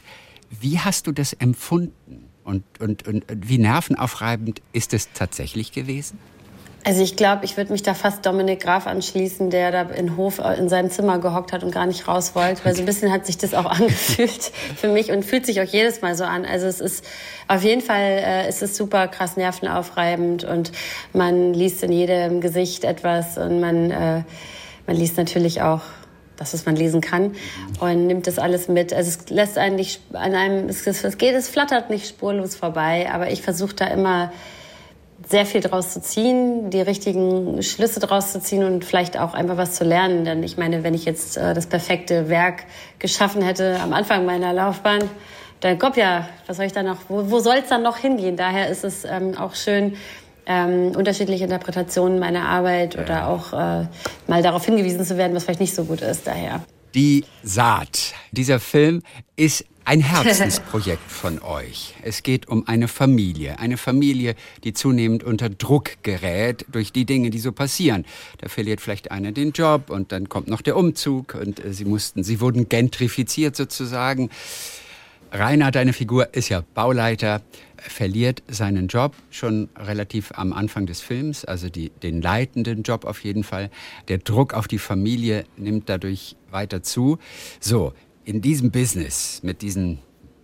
Wie 0.50 0.80
hast 0.80 1.06
du 1.06 1.12
das 1.12 1.34
empfunden? 1.34 2.29
Und, 2.50 2.64
und, 2.80 3.08
und 3.08 3.24
wie 3.30 3.60
nervenaufreibend 3.60 4.64
ist 4.74 4.96
es 4.96 5.14
tatsächlich 5.14 5.72
gewesen? 5.72 6.18
Also 6.84 7.04
ich 7.04 7.16
glaube, 7.16 7.46
ich 7.46 7.58
würde 7.58 7.72
mich 7.72 7.84
da 7.84 7.94
fast 7.94 8.26
Dominik 8.26 8.62
Graf 8.62 8.88
anschließen, 8.88 9.52
der 9.52 9.72
da 9.72 9.82
in 9.84 10.18
Hof 10.18 10.40
äh, 10.40 10.56
in 10.56 10.68
seinem 10.68 10.90
Zimmer 10.90 11.20
gehockt 11.20 11.54
hat 11.54 11.64
und 11.64 11.72
gar 11.72 11.86
nicht 11.86 12.08
raus 12.08 12.34
wollte, 12.34 12.66
weil 12.66 12.74
so 12.74 12.82
ein 12.82 12.88
bisschen 12.88 13.12
hat 13.12 13.28
sich 13.28 13.38
das 13.38 13.54
auch 13.54 13.66
angefühlt 13.70 14.52
für 14.78 14.88
mich 14.88 15.12
und 15.12 15.24
fühlt 15.24 15.46
sich 15.46 15.62
auch 15.62 15.66
jedes 15.66 16.02
Mal 16.02 16.16
so 16.16 16.24
an. 16.24 16.44
Also 16.44 16.66
es 16.66 16.80
ist 16.80 17.06
auf 17.48 17.64
jeden 17.64 17.82
Fall 17.82 18.02
äh, 18.02 18.48
es 18.48 18.64
ist 18.64 18.76
super 18.76 19.08
krass 19.10 19.38
nervenaufreibend 19.38 20.44
und 20.44 20.72
man 21.14 21.54
liest 21.54 21.84
in 21.84 21.92
jedem 21.92 22.42
Gesicht 22.42 22.84
etwas 22.84 23.38
und 23.38 23.60
man 23.60 23.92
äh, 23.92 24.24
man 24.88 24.96
liest 24.96 25.18
natürlich 25.18 25.62
auch 25.62 25.82
das, 26.40 26.54
was 26.54 26.66
man 26.66 26.76
lesen 26.76 27.02
kann 27.02 27.36
und 27.80 28.08
nimmt 28.08 28.28
das 28.28 28.40
alles 28.40 28.68
mit. 28.68 28.94
Also 28.94 29.10
es 29.10 29.30
lässt 29.30 29.58
einen 29.58 29.76
nicht 29.76 30.02
an 30.14 30.34
einem, 30.34 30.70
es, 30.70 30.86
es 30.88 31.18
geht, 31.18 31.36
es 31.36 31.50
flattert 31.50 31.90
nicht 31.90 32.08
spurlos 32.08 32.56
vorbei, 32.56 33.10
aber 33.12 33.32
ich 33.32 33.42
versuche 33.42 33.76
da 33.76 33.88
immer 33.88 34.32
sehr 35.28 35.46
viel 35.46 35.62
draus 35.62 35.94
zu 35.94 36.02
ziehen, 36.02 36.70
die 36.70 36.82
richtigen 36.82 37.62
Schlüsse 37.62 38.00
draus 38.00 38.32
zu 38.32 38.40
ziehen 38.42 38.64
und 38.64 38.86
vielleicht 38.86 39.20
auch 39.20 39.34
einfach 39.34 39.58
was 39.58 39.76
zu 39.76 39.84
lernen. 39.84 40.24
Denn 40.24 40.44
ich 40.44 40.58
meine, 40.58 40.84
wenn 40.84 40.94
ich 40.94 41.06
jetzt 41.06 41.38
äh, 41.38 41.54
das 41.54 41.68
perfekte 41.68 42.30
Werk 42.30 42.64
geschaffen 43.00 43.42
hätte 43.42 43.80
am 43.82 43.94
Anfang 43.94 44.26
meiner 44.26 44.54
Laufbahn, 44.54 45.02
dann 45.60 45.78
kommt 45.78 45.98
ja, 45.98 46.30
was 46.48 46.58
soll 46.58 46.68
ich 46.68 46.72
da 46.72 46.84
noch, 46.84 46.98
wo, 47.10 47.30
wo 47.30 47.40
soll 47.40 47.58
es 47.58 47.68
dann 47.68 47.84
noch 47.84 47.98
hingehen? 47.98 48.38
Daher 48.38 48.70
ist 48.70 48.86
es 48.86 49.04
ähm, 49.04 49.38
auch 49.38 49.56
schön, 49.56 49.98
ähm, 50.50 50.92
unterschiedliche 50.96 51.44
Interpretationen 51.46 52.20
meiner 52.20 52.50
Arbeit 52.50 52.96
ja. 52.96 53.04
oder 53.04 53.28
auch 53.28 53.54
äh, 53.54 53.88
mal 54.28 54.42
darauf 54.42 54.66
hingewiesen 54.66 55.06
zu 55.06 55.16
werden, 55.16 55.36
was 55.36 55.46
vielleicht 55.46 55.62
nicht 55.62 55.76
so 55.76 55.86
gut 55.86 56.02
ist. 56.02 56.28
Daher. 56.28 56.66
Die 56.96 57.24
Saat. 57.44 58.14
Dieser 58.32 58.60
Film 58.60 59.04
ist 59.36 59.64
ein 59.86 60.02
Herzensprojekt 60.02 61.10
von 61.10 61.40
euch. 61.42 61.94
Es 62.02 62.24
geht 62.24 62.48
um 62.48 62.68
eine 62.68 62.88
Familie. 62.88 63.60
Eine 63.60 63.78
Familie, 63.78 64.36
die 64.64 64.74
zunehmend 64.74 65.24
unter 65.24 65.50
Druck 65.50 66.02
gerät 66.02 66.66
durch 66.72 66.92
die 66.92 67.06
Dinge, 67.06 67.30
die 67.30 67.40
so 67.40 67.52
passieren. 67.52 68.06
Da 68.40 68.50
verliert 68.50 68.82
vielleicht 68.82 69.12
einer 69.12 69.32
den 69.32 69.52
Job 69.52 69.92
und 69.92 70.12
dann 70.12 70.30
kommt 70.30 70.48
noch 70.48 70.62
der 70.62 70.76
Umzug 70.76 71.36
und 71.36 71.64
äh, 71.64 71.74
sie 71.74 71.86
mussten, 71.86 72.24
sie 72.24 72.42
wurden 72.42 72.70
gentrifiziert 72.70 73.56
sozusagen. 73.56 74.32
Rainer, 75.32 75.70
deine 75.70 75.94
Figur 75.94 76.34
ist 76.34 76.50
ja 76.50 76.64
Bauleiter, 76.74 77.42
verliert 77.78 78.42
seinen 78.48 78.88
Job 78.88 79.16
schon 79.30 79.70
relativ 79.78 80.32
am 80.36 80.54
Anfang 80.54 80.88
des 80.88 81.02
Films, 81.02 81.46
also 81.46 81.70
die, 81.70 81.92
den 82.02 82.22
leitenden 82.22 82.82
Job 82.82 83.06
auf 83.06 83.24
jeden 83.24 83.44
Fall. 83.44 83.70
Der 84.08 84.18
Druck 84.18 84.54
auf 84.54 84.68
die 84.68 84.80
Familie 84.80 85.46
nimmt 85.56 85.88
dadurch 85.88 86.36
weiter 86.50 86.82
zu. 86.82 87.20
So, 87.60 87.94
in 88.26 88.42
diesem 88.42 88.72
Business 88.72 89.42
mit 89.44 89.62
diesen 89.62 90.00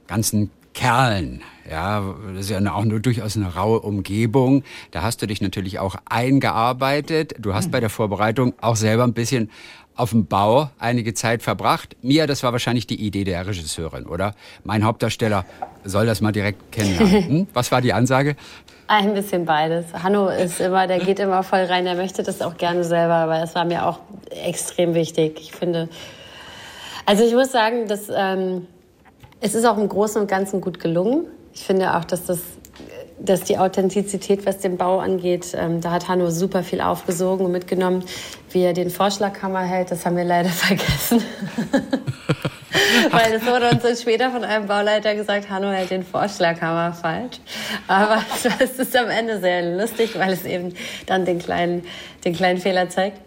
ganzen 0.08 0.51
Kerlen, 0.74 1.42
ja, 1.70 2.15
das 2.34 2.42
ist 2.42 2.50
ja 2.50 2.74
auch 2.74 2.84
nur 2.84 3.00
durchaus 3.00 3.38
eine 3.38 3.56
raue 3.56 3.80
Umgebung. 3.80 4.63
Da 4.92 5.01
hast 5.04 5.22
du 5.22 5.25
dich 5.25 5.42
natürlich 5.42 5.80
auch 5.80 5.96
eingearbeitet. 6.06 7.34
Du 7.39 7.54
hast 7.54 7.72
bei 7.72 7.80
der 7.80 7.89
Vorbereitung 7.89 8.54
auch 8.60 8.75
selber 8.75 9.06
ein 9.06 9.13
bisschen 9.13 9.50
auf 9.96 10.12
dem 10.12 10.25
Bau 10.25 10.70
einige 10.80 11.14
Zeit 11.14 11.42
verbracht. 11.42 11.96
Mia, 12.02 12.28
das 12.28 12.44
war 12.44 12.52
wahrscheinlich 12.52 12.88
die 12.88 13.02
Idee 13.02 13.24
der 13.24 13.48
Regisseurin, 13.48 14.06
oder? 14.06 14.36
Mein 14.64 14.84
Hauptdarsteller 14.84 15.46
soll 15.84 16.06
das 16.06 16.22
mal 16.22 16.32
direkt 16.32 16.72
kennenlernen. 16.72 17.30
Hm? 17.36 17.48
Was 17.54 17.72
war 17.72 17.82
die 17.82 17.94
Ansage? 17.94 18.36
Ein 18.88 19.14
bisschen 19.14 19.46
beides. 19.46 19.86
Hanno 19.94 20.28
ist 20.28 20.60
immer, 20.60 20.86
der 20.86 21.00
geht 21.00 21.20
immer 21.20 21.42
voll 21.44 21.62
rein, 21.62 21.86
der 21.86 21.96
möchte 21.96 22.22
das 22.24 22.42
auch 22.42 22.58
gerne 22.58 22.84
selber, 22.84 23.16
aber 23.16 23.42
es 23.42 23.56
war 23.56 23.66
mir 23.66 23.86
auch 23.86 24.00
extrem 24.30 24.94
wichtig. 24.94 25.40
Ich 25.40 25.52
finde, 25.54 25.90
also 27.06 27.24
ich 27.24 27.34
muss 27.34 27.52
sagen, 27.52 27.88
dass 27.88 28.10
ähm, 28.16 28.68
es 29.42 29.56
ist 29.56 29.66
auch 29.66 29.78
im 29.78 29.90
Großen 29.90 30.22
und 30.22 30.28
Ganzen 30.28 30.62
gut 30.62 30.80
gelungen. 30.80 31.25
Ich 31.54 31.64
finde 31.64 31.96
auch, 31.96 32.04
dass 32.04 32.25
das 32.25 32.40
dass 33.19 33.43
die 33.43 33.57
Authentizität, 33.57 34.45
was 34.45 34.60
den 34.60 34.77
Bau 34.77 35.00
angeht, 35.00 35.55
ähm, 35.55 35.81
da 35.81 35.91
hat 35.91 36.07
Hanno 36.07 36.29
super 36.29 36.63
viel 36.63 36.81
aufgesogen 36.81 37.45
und 37.45 37.51
mitgenommen. 37.51 38.03
Wie 38.51 38.62
er 38.62 38.74
den 38.74 38.89
Vorschlaghammer 38.89 39.62
hält, 39.62 39.91
das 39.91 40.05
haben 40.05 40.17
wir 40.17 40.25
leider 40.25 40.50
vergessen. 40.50 41.24
Weil 43.12 43.34
es 43.34 43.45
wurde 43.45 43.69
uns 43.69 43.84
dann 43.84 43.95
später 43.95 44.31
von 44.31 44.43
einem 44.43 44.67
Bauleiter 44.67 45.15
gesagt, 45.15 45.50
Hanno 45.50 45.69
hält 45.69 45.91
den 45.91 46.03
Vorschlaghammer 46.03 46.93
falsch. 46.93 47.39
Aber 47.88 48.22
es 48.60 48.79
ist 48.79 48.95
am 48.98 49.10
Ende 49.10 49.39
sehr 49.39 49.77
lustig, 49.77 50.17
weil 50.17 50.34
es 50.34 50.45
eben 50.45 50.74
dann 51.05 51.25
den 51.25 51.39
kleinen, 51.39 51.84
den 52.24 52.36
kleinen 52.36 52.60
Fehler 52.60 52.89
zeigt. 52.89 53.19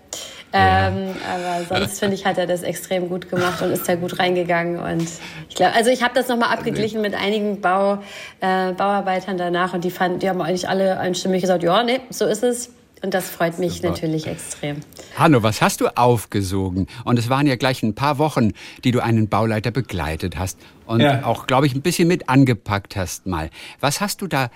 Ja. 0.52 0.88
Ähm, 0.88 1.14
aber 1.31 1.64
sonst 1.64 1.99
finde 1.99 2.14
ich, 2.14 2.25
hat 2.25 2.38
er 2.38 2.47
das 2.47 2.62
extrem 2.62 3.09
gut 3.09 3.28
gemacht 3.31 3.61
und 3.62 3.71
ist 3.71 3.88
da 3.88 3.95
gut 3.97 4.19
reingegangen. 4.19 4.78
Und 4.78 5.09
ich 5.49 5.55
glaube, 5.55 5.75
also 5.75 5.90
ich 5.90 6.02
habe 6.02 6.14
das 6.14 6.28
nochmal 6.28 6.50
abgeglichen 6.52 7.02
mit 7.02 7.14
einigen 7.14 7.61
Bau, 7.61 7.99
äh, 8.40 8.73
Bauarbeitern 8.73 9.37
danach 9.37 9.75
und 9.75 9.85
die 9.85 9.90
fanden, 9.90 10.21
die 10.21 10.28
haben 10.28 10.40
eigentlich 10.40 10.69
alle 10.69 10.99
einstimmig 10.99 11.43
gesagt, 11.43 11.62
ja, 11.62 11.83
nee, 11.83 12.00
so 12.11 12.25
ist 12.25 12.43
es. 12.43 12.71
Und 13.02 13.14
das 13.14 13.28
freut 13.28 13.59
mich 13.59 13.75
Super. 13.75 13.90
natürlich 13.90 14.26
extrem. 14.26 14.78
Hanno, 15.17 15.43
was 15.43 15.62
hast 15.62 15.81
du 15.81 15.97
aufgesogen? 15.97 16.88
Und 17.05 17.19
es 17.19 17.28
waren 17.28 17.47
ja 17.47 17.55
gleich 17.55 17.83
ein 17.83 17.95
paar 17.95 18.19
Wochen, 18.19 18.52
die 18.83 18.90
du 18.90 19.00
einen 19.00 19.28
Bauleiter 19.28 19.71
begleitet 19.71 20.37
hast 20.37 20.59
und 20.87 21.00
ja. 21.00 21.25
auch, 21.25 21.47
glaube 21.47 21.67
ich, 21.67 21.75
ein 21.75 21.83
bisschen 21.83 22.09
mit 22.09 22.28
angepackt 22.28 22.97
hast 22.97 23.26
mal. 23.26 23.50
Was 23.78 24.00
hast 24.00 24.21
du 24.21 24.26
da 24.26 24.50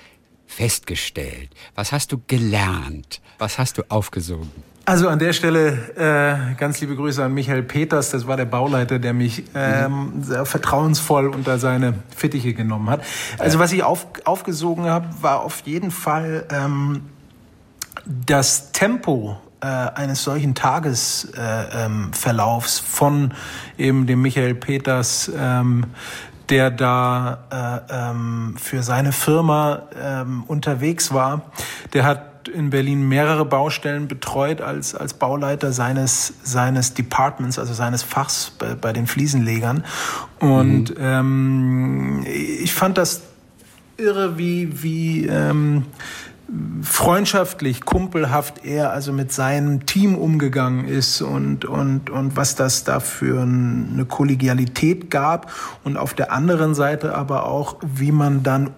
festgestellt? 0.47 1.51
Was 1.77 1.93
hast 1.93 2.11
du 2.11 2.21
gelernt? 2.27 3.21
Was 3.39 3.59
hast 3.59 3.79
du 3.79 3.83
aufgesogen? 3.89 4.51
Also 4.85 5.09
an 5.09 5.21
der 5.21 5.33
Stelle 5.33 5.79
äh, 5.97 6.55
ganz 6.57 6.81
liebe 6.81 6.97
Grüße 6.97 7.23
an 7.23 7.33
Michael 7.33 7.63
Peters, 7.63 8.11
das 8.11 8.27
war 8.27 8.37
der 8.37 8.47
Bauleiter, 8.47 8.99
der 8.99 9.13
mich 9.13 9.45
ähm, 9.55 10.15
sehr 10.23 10.45
vertrauensvoll 10.45 11.29
unter 11.29 11.61
seine 11.61 11.95
Fittiche 12.15 12.53
genommen 12.53 12.91
hat. 12.91 13.05
Also 13.39 13.61
was 13.61 13.73
ich 13.73 13.85
auf, 13.85 14.09
aufgesogen 14.25 14.87
habe, 14.87 15.07
war 15.21 15.43
auf 15.43 15.61
jeden 15.61 15.93
Fall 15.93 16.47
ähm, 16.51 17.03
das 18.05 18.73
Tempo 18.73 19.37
äh, 19.61 19.67
eines 19.67 20.25
solchen 20.25 20.57
Tagesverlaufs 20.57 22.81
äh, 22.81 22.83
ähm, 22.83 22.87
von 22.91 23.35
eben 23.79 24.09
dem 24.09 24.21
Michael 24.21 24.57
Peters, 24.57 25.31
ähm, 25.39 25.85
der 26.49 26.73
da 26.73 27.85
äh, 27.89 28.11
ähm, 28.11 28.57
für 28.59 28.83
seine 28.83 29.13
Firma 29.13 29.83
ähm, 30.03 30.43
unterwegs 30.49 31.15
war. 31.15 31.53
Der 31.93 32.05
hat 32.43 32.49
in 32.49 32.71
Berlin 32.71 33.09
mehrere 33.09 33.45
Baustellen 33.45 34.09
betreut 34.09 34.61
als, 34.61 34.95
als 34.95 35.15
Bauleiter 35.15 35.73
seines, 35.73 36.35
seines 36.43 36.95
Departments, 36.95 37.59
also 37.59 37.73
seines 37.73 38.03
Fachs 38.03 38.53
bei, 38.59 38.75
bei 38.75 38.93
den 38.93 39.07
Fliesenlegern. 39.07 39.85
Und 40.41 40.91
mhm. 40.91 40.97
ähm, 40.99 42.27
ich 42.27 42.75
fand 42.75 42.99
das 42.99 43.23
irre, 43.97 44.39
wie, 44.39 44.83
wie 44.83 45.27
ähm, 45.27 45.85
freundschaftlich, 46.83 47.85
kumpelhaft 47.85 48.65
er 48.65 48.93
also 48.93 49.13
mit 49.13 49.33
seinem 49.33 49.87
Team 49.87 50.17
umgegangen 50.17 50.87
ist 50.87 51.23
und, 51.23 51.65
und, 51.65 52.11
und 52.11 52.37
was 52.37 52.57
das 52.57 52.85
da 52.85 53.01
für 53.01 53.43
eine 53.43 54.05
Kollegialität 54.05 55.11
gab 55.11 55.51
und 55.85 55.97
auf 55.97 56.13
der 56.15 56.33
anderen 56.33 56.75
Seite 56.75 57.15
aber 57.15 57.47
auch, 57.47 57.77
wie 57.83 58.13
man 58.13 58.43
dann 58.43 58.71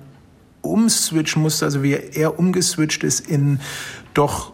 umswitchen 0.64 1.42
musste, 1.42 1.64
also 1.64 1.82
wie 1.82 1.92
er 1.92 2.38
umgeswitcht 2.38 3.04
ist 3.04 3.20
in 3.20 3.60
doch 4.14 4.52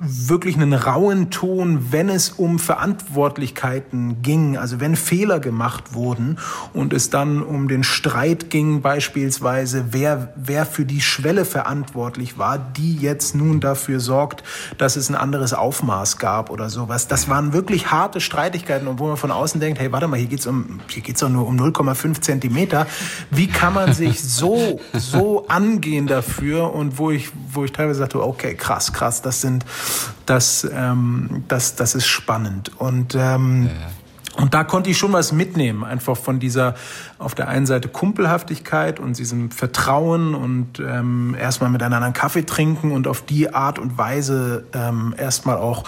wirklich 0.00 0.56
einen 0.56 0.72
rauen 0.72 1.30
Ton, 1.30 1.92
wenn 1.92 2.08
es 2.08 2.30
um 2.30 2.58
Verantwortlichkeiten 2.58 4.22
ging, 4.22 4.56
also 4.56 4.80
wenn 4.80 4.96
Fehler 4.96 5.38
gemacht 5.38 5.94
wurden 5.94 6.38
und 6.72 6.92
es 6.92 7.10
dann 7.10 7.42
um 7.42 7.68
den 7.68 7.84
Streit 7.84 8.50
ging 8.50 8.82
beispielsweise, 8.82 9.86
wer, 9.92 10.32
wer 10.36 10.66
für 10.66 10.84
die 10.84 11.00
Schwelle 11.00 11.44
verantwortlich 11.44 12.38
war, 12.38 12.58
die 12.58 12.96
jetzt 12.96 13.36
nun 13.36 13.60
dafür 13.60 14.00
sorgt, 14.00 14.42
dass 14.78 14.96
es 14.96 15.08
ein 15.08 15.14
anderes 15.14 15.54
Aufmaß 15.54 16.18
gab 16.18 16.50
oder 16.50 16.70
sowas. 16.70 17.06
Das 17.06 17.28
waren 17.28 17.52
wirklich 17.52 17.92
harte 17.92 18.20
Streitigkeiten, 18.20 18.88
obwohl 18.88 19.08
man 19.08 19.16
von 19.16 19.30
außen 19.30 19.60
denkt, 19.60 19.78
hey, 19.78 19.92
warte 19.92 20.08
mal, 20.08 20.16
hier 20.18 20.28
geht's 20.28 20.46
um, 20.46 20.80
hier 20.88 21.02
geht's 21.02 21.20
doch 21.20 21.28
nur 21.28 21.46
um 21.46 21.56
0,5 21.56 22.20
Zentimeter. 22.20 22.86
Wie 23.30 23.46
kann 23.46 23.72
man 23.74 23.92
sich 23.92 24.22
so, 24.22 24.80
so 24.92 25.46
angehen 25.46 26.08
dafür? 26.08 26.74
Und 26.74 26.98
wo 26.98 27.12
ich, 27.12 27.30
wo 27.52 27.64
ich 27.64 27.72
teilweise 27.72 28.00
sagte, 28.00 28.22
okay, 28.22 28.54
krass, 28.54 28.92
krass, 28.92 29.22
das 29.22 29.40
sind, 29.40 29.64
das, 30.26 30.66
ähm, 30.72 31.44
das, 31.48 31.76
das 31.76 31.94
ist 31.94 32.06
spannend. 32.06 32.72
Und 32.78 33.14
ähm, 33.14 33.66
ja. 33.66 33.90
Und 34.36 34.52
da 34.52 34.64
konnte 34.64 34.90
ich 34.90 34.98
schon 34.98 35.12
was 35.12 35.32
mitnehmen, 35.32 35.84
einfach 35.84 36.16
von 36.16 36.40
dieser 36.40 36.74
auf 37.18 37.34
der 37.34 37.48
einen 37.48 37.66
Seite 37.66 37.88
Kumpelhaftigkeit 37.88 38.98
und 38.98 39.16
diesem 39.16 39.50
Vertrauen 39.52 40.34
und 40.34 40.80
ähm, 40.80 41.36
erstmal 41.38 41.70
miteinander 41.70 42.04
einen 42.04 42.14
Kaffee 42.14 42.44
trinken 42.44 42.90
und 42.90 43.06
auf 43.06 43.22
die 43.22 43.54
Art 43.54 43.78
und 43.78 43.96
Weise 43.96 44.66
ähm, 44.74 45.14
erstmal 45.16 45.56
auch 45.56 45.84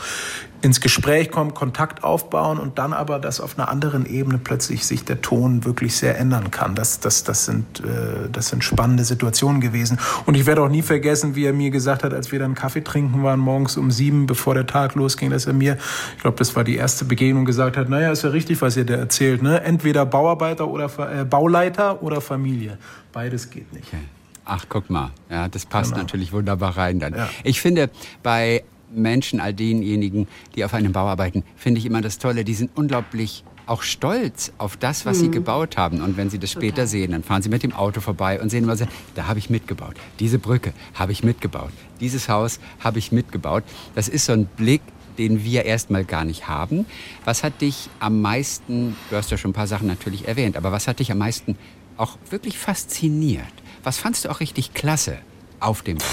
ins 0.63 0.81
Gespräch 0.81 1.31
kommen, 1.31 1.55
Kontakt 1.55 2.03
aufbauen 2.05 2.59
und 2.59 2.79
dann 2.79 2.93
aber, 2.93 3.19
dass 3.19 3.41
auf 3.41 3.59
einer 3.59 3.69
anderen 3.69 4.07
Ebene 4.07 4.39
plötzlich 4.39 4.87
sich 4.87 5.05
der 5.05 5.21
Ton 5.21 5.65
wirklich 5.65 5.97
sehr 5.97 6.19
ändern 6.19 6.51
kann. 6.51 6.75
Das, 6.75 7.01
das, 7.01 7.25
das, 7.25 7.45
sind, 7.45 7.81
äh, 7.81 8.29
das 8.31 8.49
sind 8.49 8.65
spannende 8.65 9.05
Situationen 9.05 9.61
gewesen. 9.61 9.99
Und 10.25 10.35
ich 10.37 10.47
werde 10.47 10.63
auch 10.63 10.69
nie 10.69 10.83
vergessen, 10.83 11.35
wie 11.35 11.45
er 11.45 11.53
mir 11.53 11.71
gesagt 11.71 12.05
hat, 12.05 12.13
als 12.15 12.33
wir 12.33 12.39
dann 12.39 12.55
Kaffee 12.55 12.83
trinken 12.83 13.23
waren, 13.23 13.41
morgens 13.41 13.77
um 13.77 13.91
sieben, 13.91 14.27
bevor 14.27 14.55
der 14.55 14.67
Tag 14.67 14.95
losging, 14.95 15.31
dass 15.31 15.47
er 15.47 15.53
mir, 15.53 15.77
ich 16.17 16.23
glaube, 16.23 16.39
das 16.39 16.57
war 16.57 16.65
die 16.65 16.77
erste 16.77 17.05
Begegnung, 17.05 17.45
gesagt 17.45 17.77
hat, 17.77 17.89
naja, 17.89 18.11
ist 18.11 18.23
ja 18.23 18.31
richtig, 18.31 18.61
was 18.63 18.77
ihr 18.77 18.85
da 18.85 18.95
erzählt. 18.95 19.43
Ne? 19.43 19.61
Entweder 19.63 20.07
Bauarbeiter 20.07 20.69
oder 20.69 20.91
äh, 21.21 21.25
Bauleiter 21.25 22.03
oder 22.03 22.21
Familie. 22.21 22.79
Beides 23.13 23.51
geht 23.51 23.73
nicht. 23.73 23.89
Okay. 23.89 24.03
Ach, 24.47 24.65
guck 24.69 24.89
mal. 24.91 25.11
Ja, 25.29 25.49
das 25.49 25.67
passt 25.67 25.91
genau. 25.91 26.03
natürlich 26.03 26.33
wunderbar 26.33 26.77
rein 26.77 27.01
dann. 27.01 27.15
Ja. 27.15 27.29
Ich 27.43 27.61
finde, 27.61 27.91
bei 28.23 28.63
Menschen, 28.97 29.41
all 29.41 29.55
denjenigen, 29.55 30.27
die 30.55 30.65
auf 30.65 30.75
einem 30.75 30.93
Bau 30.93 31.07
arbeiten, 31.07 31.45
finde 31.57 31.79
ich 31.79 31.87
immer 31.87 32.01
das 32.01 32.19
Tolle. 32.19 32.45
Die 32.45 32.55
sind 32.55 32.71
unglaublich 32.75 33.45
auch 33.67 33.83
stolz 33.83 34.53
auf 34.59 34.77
das, 34.77 35.05
was 35.07 35.19
mhm. 35.19 35.21
sie 35.21 35.31
gebaut 35.31 35.77
haben. 35.77 36.01
Und 36.01 36.17
wenn 36.17 36.31
sie 36.31 36.39
das 36.39 36.51
später 36.51 36.77
Total. 36.77 36.87
sehen, 36.87 37.13
dann 37.13 37.23
fahren 37.23 37.43
sie 37.43 37.49
mit 37.49 37.63
dem 37.63 37.73
Auto 37.73 38.01
vorbei 38.01 38.41
und 38.41 38.49
sehen 38.49 38.65
immer 38.65 38.77
da 39.15 39.27
habe 39.27 39.39
ich 39.39 39.51
mitgebaut. 39.51 39.97
Diese 40.21 40.39
Brücke 40.39 40.73
habe 40.95 41.13
ich 41.13 41.25
mitgebaut. 41.25 41.73
Dieses 42.01 42.29
Haus 42.29 42.61
habe 42.81 42.99
ich 42.99 43.13
mitgebaut. 43.13 43.65
Das 43.95 44.09
ist 44.09 44.27
so 44.27 44.33
ein 44.33 44.47
Blick, 44.47 44.83
den 45.19 45.45
wir 45.45 45.65
erstmal 45.65 46.05
gar 46.05 46.25
nicht 46.25 46.47
haben. 46.47 46.87
Was 47.25 47.43
hat 47.43 47.61
dich 47.61 47.89
am 47.99 48.21
meisten, 48.21 48.97
du 49.11 49.17
hast 49.17 49.31
ja 49.31 49.37
schon 49.37 49.51
ein 49.51 49.55
paar 49.55 49.67
Sachen 49.67 49.87
natürlich 49.87 50.29
erwähnt, 50.29 50.57
aber 50.57 50.73
was 50.73 50.87
hat 50.87 50.99
dich 51.01 51.11
am 51.11 51.19
meisten 51.19 51.57
auch 51.97 52.19
wirklich 52.31 52.59
fasziniert? 52.59 53.47
Was 53.83 53.99
fandst 53.99 54.25
du 54.25 54.31
auch 54.31 54.41
richtig 54.41 54.75
klasse 54.75 55.19
auf 55.59 55.83
dem 55.83 55.99
Bau? 55.99 56.05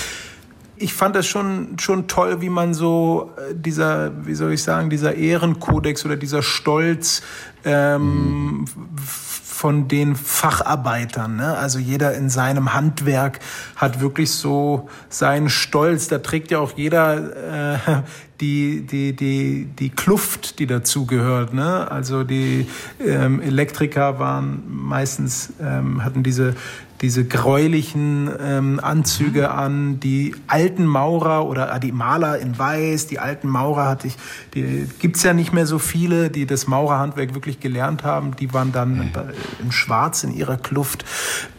Ich 0.84 0.94
fand 0.94 1.16
das 1.16 1.26
schon, 1.26 1.78
schon 1.80 2.08
toll, 2.08 2.42
wie 2.42 2.50
man 2.50 2.74
so 2.74 3.32
äh, 3.38 3.56
dieser, 3.56 4.12
wie 4.26 4.36
soll 4.36 4.52
ich 4.54 4.64
sagen, 4.64 4.90
dieser 4.90 5.16
Ehrenkodex 5.16 6.06
oder 6.06 6.18
dieser 6.18 6.44
Stolz 6.44 7.22
ähm, 7.64 8.66
von 9.64 9.88
den 9.88 10.18
Facharbeitern. 10.18 11.38
Ne? 11.38 11.58
Also 11.58 11.80
jeder 11.80 12.16
in 12.16 12.30
seinem 12.30 12.74
Handwerk 12.74 13.40
hat 13.78 14.02
wirklich 14.02 14.32
so 14.32 14.90
seinen 15.08 15.50
Stolz. 15.50 16.10
Da 16.10 16.20
trägt 16.20 16.52
ja 16.52 16.60
auch 16.60 16.74
jeder 16.76 17.76
äh, 17.76 18.02
die, 18.42 18.86
die, 18.86 19.16
die, 19.16 19.70
die 19.80 19.90
Kluft, 19.90 20.60
die 20.60 20.68
dazugehört. 20.68 21.54
Ne? 21.54 21.90
Also 21.90 22.26
die 22.26 22.68
ähm, 23.00 23.42
Elektriker 23.42 24.20
waren 24.20 24.64
meistens, 24.68 25.54
ähm, 25.62 26.04
hatten 26.04 26.24
diese 26.24 26.56
diese 27.04 27.26
gräulichen 27.26 28.32
ähm, 28.40 28.80
Anzüge 28.82 29.42
mhm. 29.42 29.60
an, 29.60 30.00
die 30.00 30.34
alten 30.48 30.86
Maurer 30.86 31.46
oder 31.46 31.76
äh, 31.76 31.80
die 31.80 31.92
Maler 31.92 32.40
in 32.40 32.58
Weiß, 32.58 33.08
die 33.08 33.20
alten 33.20 33.50
Maurer 33.50 33.88
hatte 33.88 34.08
ich, 34.08 34.16
die 34.54 34.88
gibt's 35.00 35.22
ja 35.22 35.34
nicht 35.34 35.52
mehr 35.52 35.68
so 35.68 35.80
viele, 35.80 36.30
die 36.30 36.46
das 36.46 36.66
Maurerhandwerk 36.66 37.34
wirklich 37.34 37.60
gelernt 37.60 38.06
haben, 38.06 38.38
die 38.38 38.54
waren 38.54 38.72
dann 38.72 38.96
mhm. 38.96 39.12
in 39.62 39.72
Schwarz 39.74 40.24
in 40.24 40.34
ihrer 40.34 40.56
Kluft. 40.56 41.04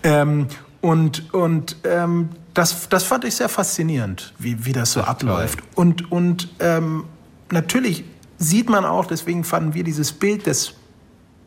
Ähm, 0.03 0.47
und 0.81 1.33
und 1.35 1.77
ähm, 1.85 2.31
das, 2.55 2.89
das 2.89 3.05
fand 3.05 3.25
ich 3.25 3.35
sehr 3.35 3.51
faszinierend, 3.51 4.33
wie, 4.39 4.65
wie 4.65 4.73
das 4.73 4.93
so 4.93 5.03
Ach, 5.03 5.09
abläuft. 5.09 5.59
Toll. 5.59 5.69
Und, 5.75 6.11
und 6.11 6.49
ähm, 6.61 7.05
natürlich 7.51 8.05
sieht 8.39 8.71
man 8.71 8.87
auch, 8.87 9.05
deswegen 9.05 9.45
fanden 9.45 9.75
wir 9.75 9.85
dieses 9.85 10.13
Bild 10.13 10.47
des 10.47 10.75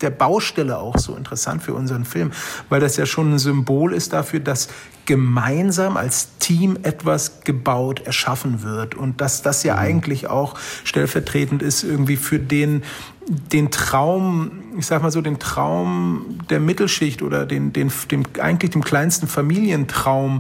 der 0.02 0.10
Baustelle 0.10 0.78
auch 0.78 0.98
so 0.98 1.16
interessant 1.16 1.64
für 1.64 1.74
unseren 1.74 2.06
Film, 2.06 2.32
weil 2.70 2.80
das 2.80 2.98
ja 2.98 3.06
schon 3.06 3.34
ein 3.34 3.40
Symbol 3.40 3.94
ist 3.94 4.14
dafür, 4.14 4.40
dass 4.40 4.68
gemeinsam 5.06 5.98
als 5.98 6.38
Team 6.38 6.78
etwas 6.84 7.42
gebaut, 7.44 8.02
erschaffen 8.06 8.62
wird 8.62 8.94
und 8.94 9.22
dass 9.22 9.42
das 9.42 9.64
ja 9.64 9.76
mhm. 9.76 9.80
eigentlich 9.80 10.28
auch 10.28 10.56
stellvertretend 10.84 11.62
ist 11.62 11.84
irgendwie 11.84 12.18
für 12.18 12.40
den 12.40 12.84
den 13.30 13.72
Traum, 13.72 14.52
ich 14.78 14.86
sag 14.86 15.02
mal 15.04 15.12
so, 15.12 15.20
den 15.20 15.38
Traum 15.38 16.40
der 16.50 16.62
Mittelschicht 16.62 17.22
oder 17.22 17.46
den, 17.46 17.74
den, 17.74 17.92
dem, 18.10 18.24
eigentlich 18.40 18.72
dem 18.72 18.86
kleinsten 18.86 19.28
Familientraum, 19.28 20.40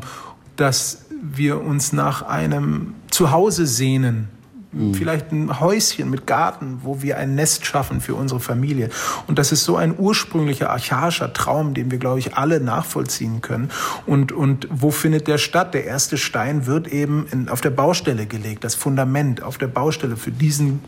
dass 0.56 1.06
wir 1.22 1.62
uns 1.62 1.92
nach 1.92 2.22
einem 2.22 2.96
Zuhause 3.12 3.68
sehnen, 3.68 4.30
Mhm. 4.72 4.94
Vielleicht 4.94 5.32
ein 5.32 5.60
Häuschen 5.60 6.10
mit 6.10 6.28
Garten, 6.28 6.80
wo 6.84 7.02
wir 7.02 7.18
ein 7.18 7.36
Nest 7.36 7.66
schaffen 7.66 8.02
für 8.02 8.16
unsere 8.16 8.40
Familie. 8.40 8.90
Und 9.28 9.40
das 9.40 9.52
ist 9.52 9.64
so 9.64 9.78
ein 9.78 9.96
ursprünglicher, 9.98 10.70
archaischer 10.70 11.32
Traum, 11.34 11.74
den 11.74 11.92
wir, 11.92 11.98
glaube 11.98 12.20
ich, 12.20 12.36
alle 12.36 12.60
nachvollziehen 12.60 13.42
können. 13.42 13.70
Und, 14.06 14.32
und 14.32 14.68
wo 14.70 14.92
findet 14.92 15.28
der 15.28 15.38
statt? 15.38 15.74
Der 15.74 15.86
erste 15.86 16.18
Stein 16.18 16.66
wird 16.66 16.88
eben 16.88 17.28
in, 17.32 17.50
auf 17.50 17.62
der 17.62 17.70
Baustelle 17.70 18.26
gelegt, 18.26 18.64
das 18.64 18.76
Fundament 18.76 19.42
auf 19.42 19.58
der 19.58 19.68
Baustelle 19.68 20.18
für 20.18 20.32
diesen 20.32 20.82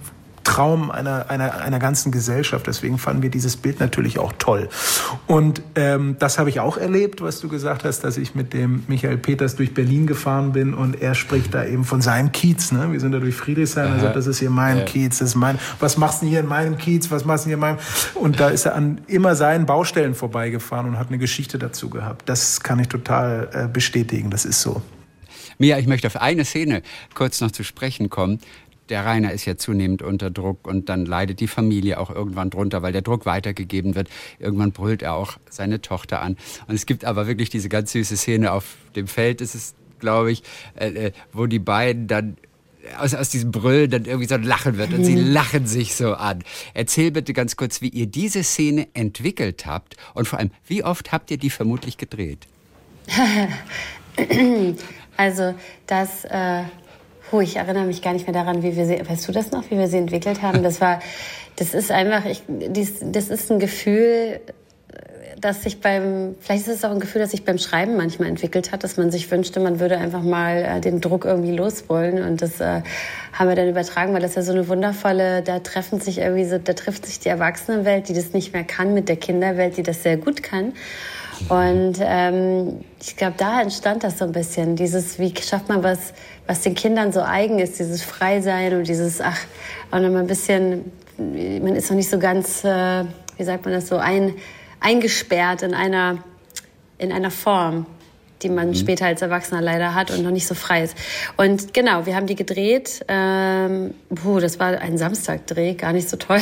Traum 0.44 0.92
einer, 0.92 1.30
einer, 1.30 1.62
einer 1.62 1.80
ganzen 1.80 2.12
Gesellschaft. 2.12 2.68
Deswegen 2.68 2.98
fanden 2.98 3.22
wir 3.22 3.30
dieses 3.30 3.58
Bild 3.58 3.80
natürlich 3.80 4.20
auch 4.20 4.34
toll. 4.38 4.70
Und 5.28 5.62
ähm, 5.76 6.16
das 6.20 6.40
habe 6.40 6.50
ich 6.50 6.60
auch 6.60 6.78
erlebt, 6.78 7.22
was 7.22 7.40
du 7.40 7.48
gesagt 7.48 7.84
hast, 7.84 8.02
dass 8.02 8.18
ich 8.18 8.36
mit 8.36 8.54
dem 8.54 8.84
Michael 8.88 9.18
Peters 9.18 9.56
durch 9.56 9.74
Berlin 9.74 10.08
gefahren 10.08 10.52
bin 10.52 10.74
und 10.74 11.02
er 11.02 11.16
spricht 11.16 11.54
da 11.54 11.66
eben 11.66 11.84
von 11.84 12.02
seinem 12.02 12.32
Kiez. 12.32 12.72
Ne? 12.72 12.92
Wir 12.92 13.00
sind 13.00 13.12
da 13.12 13.20
durch 13.20 13.36
Friedrichshain 13.36 13.94
und 13.94 14.00
sagt, 14.00 14.16
das 14.16 14.28
ist 14.28 14.40
hier 14.40 14.50
mein 14.50 14.80
ja. 14.80 14.84
Kiez, 14.86 15.20
das 15.20 15.30
ist 15.30 15.36
mein, 15.36 15.60
was 15.80 15.98
machst 15.98 16.22
du 16.22 16.28
hier 16.28 16.40
in 16.40 16.48
meinem 16.48 16.78
Kiez, 16.78 17.12
was 17.12 17.26
machst 17.26 17.46
du 17.46 17.50
hier 17.50 17.56
in 17.56 17.62
meinem... 17.62 17.78
Und 18.16 18.40
da 18.40 18.50
ist 18.50 18.66
er 18.66 18.76
an 18.76 19.02
immer 19.08 19.36
seinen 19.36 19.66
Baustellen 19.66 20.16
vorbeigefahren 20.16 20.88
und 20.88 21.00
hat 21.00 21.10
eine 21.10 21.18
Geschichte 21.18 21.60
dazu 21.60 21.90
gehabt. 21.90 22.28
Das 22.28 22.62
kann 22.62 22.80
ich 22.80 22.88
total 22.88 23.50
äh, 23.54 23.68
bestätigen, 23.68 24.30
das 24.30 24.46
ist 24.46 24.62
so. 24.62 24.82
Mia, 25.58 25.78
ich 25.78 25.88
möchte 25.88 26.08
auf 26.08 26.16
eine 26.16 26.46
Szene 26.46 26.82
kurz 27.14 27.42
noch 27.42 27.52
zu 27.52 27.64
sprechen 27.64 28.10
kommen 28.10 28.40
der 28.90 29.06
Rainer 29.06 29.32
ist 29.32 29.46
ja 29.46 29.56
zunehmend 29.58 30.02
unter 30.02 30.30
Druck 30.30 30.68
und 30.68 30.90
dann 30.90 31.06
leidet 31.06 31.40
die 31.40 31.48
Familie 31.48 32.00
auch 32.00 32.10
irgendwann 32.10 32.50
drunter, 32.50 32.82
weil 32.82 32.92
der 32.92 33.02
Druck 33.02 33.26
weitergegeben 33.26 33.96
wird. 33.96 34.10
Irgendwann 34.40 34.72
brüllt 34.72 35.02
er 35.02 35.14
auch 35.14 35.38
seine 35.50 35.82
Tochter 35.82 36.22
an. 36.22 36.38
Und 36.68 36.76
es 36.76 36.86
gibt 36.86 37.06
aber 37.06 37.28
wirklich 37.28 37.50
diese 37.50 37.70
ganz 37.70 37.92
süße 37.92 38.18
Szene 38.18 38.52
auf 38.52 38.78
dem 38.96 39.08
Feld, 39.08 39.42
ist 39.42 39.56
es, 39.56 39.76
glaube 40.00 40.32
ich, 40.32 40.44
äh, 40.76 40.88
äh 40.90 41.12
wo 41.32 41.46
die 41.46 41.60
beiden 41.60 42.08
dann 42.08 42.38
aus, 42.98 43.14
aus 43.14 43.30
diesem 43.30 43.52
Brüllen 43.52 43.90
dann 43.90 44.06
irgendwie 44.06 44.28
so 44.28 44.36
ein 44.36 44.44
Lachen 44.44 44.78
wird 44.78 44.94
und 44.94 45.04
sie 45.04 45.16
mhm. 45.16 45.32
lachen 45.32 45.68
sich 45.68 45.96
so 45.96 46.14
an. 46.14 46.44
Erzähl 46.74 47.12
bitte 47.12 47.34
ganz 47.34 47.56
kurz, 47.56 47.82
wie 47.82 47.90
ihr 47.90 48.08
diese 48.08 48.44
Szene 48.44 48.88
entwickelt 48.94 49.66
habt 49.66 49.96
und 50.14 50.28
vor 50.28 50.40
allem, 50.40 50.52
wie 50.66 50.84
oft 50.84 51.12
habt 51.12 51.30
ihr 51.32 51.38
die 51.38 51.50
vermutlich 51.50 51.98
gedreht? 51.98 52.48
also 55.18 55.56
das 55.88 56.26
äh, 56.26 56.64
Oh, 57.32 57.42
ich 57.42 57.58
erinnere 57.58 57.86
mich 57.86 58.02
gar 58.02 58.14
nicht 58.14 58.26
mehr 58.26 58.34
daran, 58.34 58.64
wie 58.64 58.76
wir 58.76 58.86
sie, 58.86 59.08
weißt 59.08 59.28
du 59.28 59.32
das 59.32 59.52
noch, 59.52 59.70
wie 59.70 59.78
wir 59.78 59.88
sie 59.88 59.98
entwickelt 59.98 60.42
haben? 60.42 60.64
Das 60.64 60.82
war, 60.82 61.00
das 61.58 61.74
ist 61.74 61.92
einfach, 61.92 62.26
ich, 62.26 62.42
dies, 62.48 62.96
das 63.02 63.30
ist 63.30 63.52
ein 63.52 63.60
Gefühl, 63.60 64.40
dass 65.42 65.64
sich 65.64 65.80
beim, 65.80 66.36
vielleicht 66.40 66.68
ist 66.68 66.78
es 66.78 66.86
auch 66.86 66.92
ein 66.92 67.00
Gefühl, 67.00 67.22
das 67.22 67.32
sich 67.32 67.46
beim 67.46 67.58
Schreiben 67.58 67.96
manchmal 67.96 68.28
entwickelt 68.28 68.72
hat, 68.72 68.84
dass 68.84 68.98
man 68.98 69.12
sich 69.12 69.30
wünschte, 69.32 69.60
man 69.60 69.80
würde 69.80 69.98
einfach 69.98 70.22
mal 70.22 70.58
äh, 70.58 70.82
den 70.82 71.02
Druck 71.02 71.26
irgendwie 71.26 71.56
loswollen. 71.56 72.24
Und 72.24 72.42
das 72.42 72.60
äh, 72.60 72.82
haben 73.34 73.50
wir 73.50 73.56
dann 73.56 73.70
übertragen, 73.70 74.14
weil 74.14 74.22
das 74.22 74.36
ja 74.36 74.42
so 74.42 74.52
eine 74.52 74.68
wundervolle, 74.68 75.42
da 75.42 75.60
treffen 75.60 76.02
sich 76.02 76.18
irgendwie 76.18 76.46
so, 76.46 76.58
da 76.58 76.74
trifft 76.74 77.06
sich 77.06 77.20
die 77.20 77.30
Erwachsenenwelt, 77.30 78.10
die 78.10 78.14
das 78.14 78.34
nicht 78.34 78.54
mehr 78.54 78.64
kann, 78.64 78.94
mit 78.94 79.08
der 79.08 79.16
Kinderwelt, 79.16 79.78
die 79.78 79.84
das 79.84 80.04
sehr 80.04 80.18
gut 80.18 80.44
kann. 80.44 80.74
Und 81.48 82.00
ähm, 82.02 82.82
ich 83.02 83.16
glaube, 83.16 83.36
da 83.38 83.62
entstand 83.62 84.04
das 84.04 84.18
so 84.18 84.26
ein 84.26 84.34
bisschen, 84.34 84.76
dieses, 84.76 85.20
wie 85.20 85.34
schafft 85.42 85.70
man 85.70 85.84
was, 85.84 86.14
was 86.48 86.62
den 86.62 86.76
Kindern 86.76 87.14
so 87.14 87.22
eigen 87.22 87.60
ist, 87.60 87.80
dieses 87.80 88.04
Freisein 88.04 88.74
und 88.74 88.88
dieses, 88.88 89.22
ach, 89.22 89.40
auch 89.92 90.00
noch 90.00 90.10
mal 90.10 90.20
ein 90.20 90.28
bisschen, 90.28 90.92
man 91.18 91.76
ist 91.76 91.90
noch 91.90 91.96
nicht 91.96 92.10
so 92.10 92.20
ganz, 92.20 92.66
äh, 92.66 93.06
wie 93.38 93.44
sagt 93.44 93.64
man 93.64 93.74
das 93.74 93.88
so, 93.88 93.98
ein, 93.98 94.34
eingesperrt 94.80 95.64
in 95.64 95.74
einer, 95.74 96.24
in 96.98 97.12
einer 97.12 97.32
Form 97.32 97.86
die 98.42 98.50
man 98.50 98.70
mhm. 98.70 98.76
später 98.76 99.06
als 99.06 99.22
Erwachsener 99.22 99.62
leider 99.62 99.96
hat 99.96 100.12
und 100.12 100.24
noch 100.24 100.32
nicht 100.32 100.48
so 100.48 100.56
frei 100.56 100.84
ist. 100.84 100.96
Und 101.38 101.74
genau, 101.74 102.06
wir 102.06 102.16
haben 102.16 102.28
die 102.28 102.36
gedreht. 102.36 103.06
Ähm, 103.08 103.94
puh, 104.14 104.40
das 104.40 104.60
war 104.60 104.80
ein 104.80 104.98
Samstagdreh, 104.98 105.74
gar 105.74 105.94
nicht 105.94 106.10
so 106.10 106.18
toll, 106.18 106.42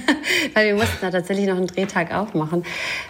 weil 0.54 0.66
wir 0.66 0.74
mussten 0.74 0.98
da 1.00 1.10
tatsächlich 1.10 1.46
noch 1.46 1.56
einen 1.56 1.66
Drehtag 1.66 2.12
aufmachen, 2.14 2.64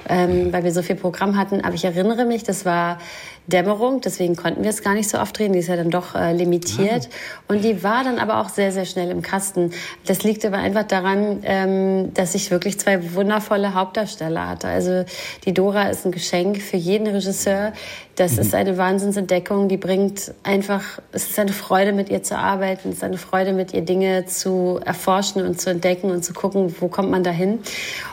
ähm, 0.08 0.52
weil 0.52 0.64
wir 0.64 0.72
so 0.72 0.82
viel 0.82 0.96
Programm 0.96 1.36
hatten. 1.36 1.62
Aber 1.62 1.74
ich 1.74 1.84
erinnere 1.84 2.24
mich, 2.24 2.44
das 2.44 2.64
war 2.64 2.98
Dämmerung, 3.48 4.02
deswegen 4.02 4.36
konnten 4.36 4.62
wir 4.62 4.68
es 4.68 4.82
gar 4.82 4.92
nicht 4.92 5.08
so 5.08 5.18
oft 5.18 5.38
drehen. 5.38 5.54
Die 5.54 5.58
ist 5.58 5.68
ja 5.68 5.76
dann 5.76 5.90
doch 5.90 6.14
äh, 6.14 6.32
limitiert. 6.34 7.04
Ja. 7.04 7.10
Und 7.48 7.64
die 7.64 7.82
war 7.82 8.04
dann 8.04 8.18
aber 8.18 8.40
auch 8.40 8.50
sehr, 8.50 8.72
sehr 8.72 8.84
schnell 8.84 9.10
im 9.10 9.22
Kasten. 9.22 9.72
Das 10.06 10.22
liegt 10.22 10.44
aber 10.44 10.58
einfach 10.58 10.84
daran, 10.84 11.40
ähm, 11.44 12.12
dass 12.12 12.34
ich 12.34 12.50
wirklich 12.50 12.78
zwei 12.78 13.14
wundervolle 13.14 13.72
Hauptdarsteller 13.72 14.48
hatte. 14.48 14.68
Also 14.68 15.04
die 15.46 15.54
Dora 15.54 15.88
ist 15.88 16.04
ein 16.04 16.12
Geschenk 16.12 16.60
für 16.60 16.76
jeden 16.76 17.06
Regisseur. 17.06 17.72
Das 18.16 18.32
mhm. 18.32 18.38
ist 18.40 18.54
eine 18.54 18.76
Wahnsinnsentdeckung. 18.76 19.68
Die 19.68 19.78
bringt 19.78 20.34
einfach, 20.42 21.00
es 21.12 21.30
ist 21.30 21.38
eine 21.38 21.52
Freude, 21.52 21.92
mit 21.92 22.10
ihr 22.10 22.22
zu 22.22 22.36
arbeiten. 22.36 22.90
Es 22.90 22.96
ist 22.96 23.04
eine 23.04 23.16
Freude, 23.16 23.54
mit 23.54 23.72
ihr 23.72 23.82
Dinge 23.82 24.26
zu 24.26 24.78
erforschen 24.84 25.40
und 25.46 25.58
zu 25.58 25.70
entdecken 25.70 26.10
und 26.10 26.22
zu 26.22 26.34
gucken, 26.34 26.74
wo 26.80 26.88
kommt 26.88 27.10
man 27.10 27.24
dahin. 27.24 27.60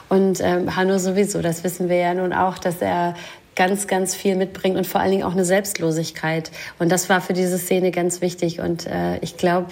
Und 0.08 0.39
ähm, 0.41 0.78
Hanno 0.78 0.98
sowieso, 0.98 1.41
das 1.41 1.65
wissen 1.65 1.89
wir 1.89 1.98
ja 1.98 2.13
nun 2.13 2.32
auch, 2.32 2.58
dass 2.58 2.82
er 2.82 3.15
ganz, 3.56 3.88
ganz 3.88 4.15
viel 4.15 4.36
mitbringt 4.36 4.78
und 4.78 4.86
vor 4.86 5.02
allen 5.02 5.12
Dingen 5.12 5.24
auch 5.24 5.34
eine 5.34 5.46
Selbstlosigkeit. 5.46 6.52
Und 6.80 6.91
das 6.91 7.10
war 7.10 7.22
für 7.22 7.34
diese 7.34 7.58
Szene 7.58 7.91
ganz 7.91 8.22
wichtig. 8.22 8.60
Und 8.60 8.86
äh, 8.86 9.18
ich 9.20 9.38
glaube, 9.38 9.68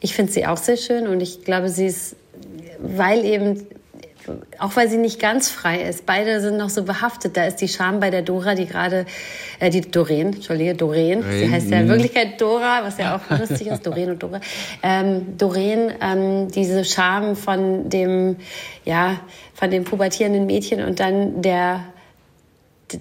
ich 0.00 0.14
finde 0.14 0.32
sie 0.32 0.46
auch 0.46 0.56
sehr 0.56 0.76
schön 0.76 1.06
und 1.06 1.20
ich 1.20 1.44
glaube, 1.44 1.68
sie 1.68 1.86
ist, 1.86 2.16
weil 2.78 3.24
eben 3.24 3.66
auch 4.58 4.76
weil 4.76 4.88
sie 4.88 4.98
nicht 4.98 5.20
ganz 5.20 5.50
frei 5.50 5.82
ist. 5.82 6.06
Beide 6.06 6.40
sind 6.40 6.56
noch 6.56 6.70
so 6.70 6.84
behaftet. 6.84 7.36
Da 7.36 7.44
ist 7.44 7.56
die 7.56 7.68
Scham 7.68 8.00
bei 8.00 8.10
der 8.10 8.22
Dora, 8.22 8.54
die 8.54 8.66
gerade, 8.66 9.06
äh, 9.58 9.70
die 9.70 9.80
Doreen, 9.80 10.34
Entschuldige, 10.34 10.74
Doreen. 10.74 11.22
Sie 11.22 11.50
heißt 11.50 11.70
ja 11.70 11.78
in 11.78 11.86
mhm. 11.86 11.90
Wirklichkeit 11.90 12.40
Dora, 12.40 12.80
was 12.84 12.98
ja 12.98 13.16
auch 13.16 13.38
lustig 13.38 13.66
ist, 13.66 13.86
Doreen 13.86 14.10
und 14.10 14.22
Dora. 14.22 14.40
Ähm, 14.82 15.36
Doreen, 15.38 15.92
ähm, 16.00 16.48
diese 16.48 16.84
Scham 16.84 17.36
von 17.36 17.88
dem, 17.88 18.36
ja, 18.84 19.20
von 19.54 19.70
dem 19.70 19.84
pubertierenden 19.84 20.46
Mädchen 20.46 20.82
und 20.84 21.00
dann 21.00 21.42
der 21.42 21.80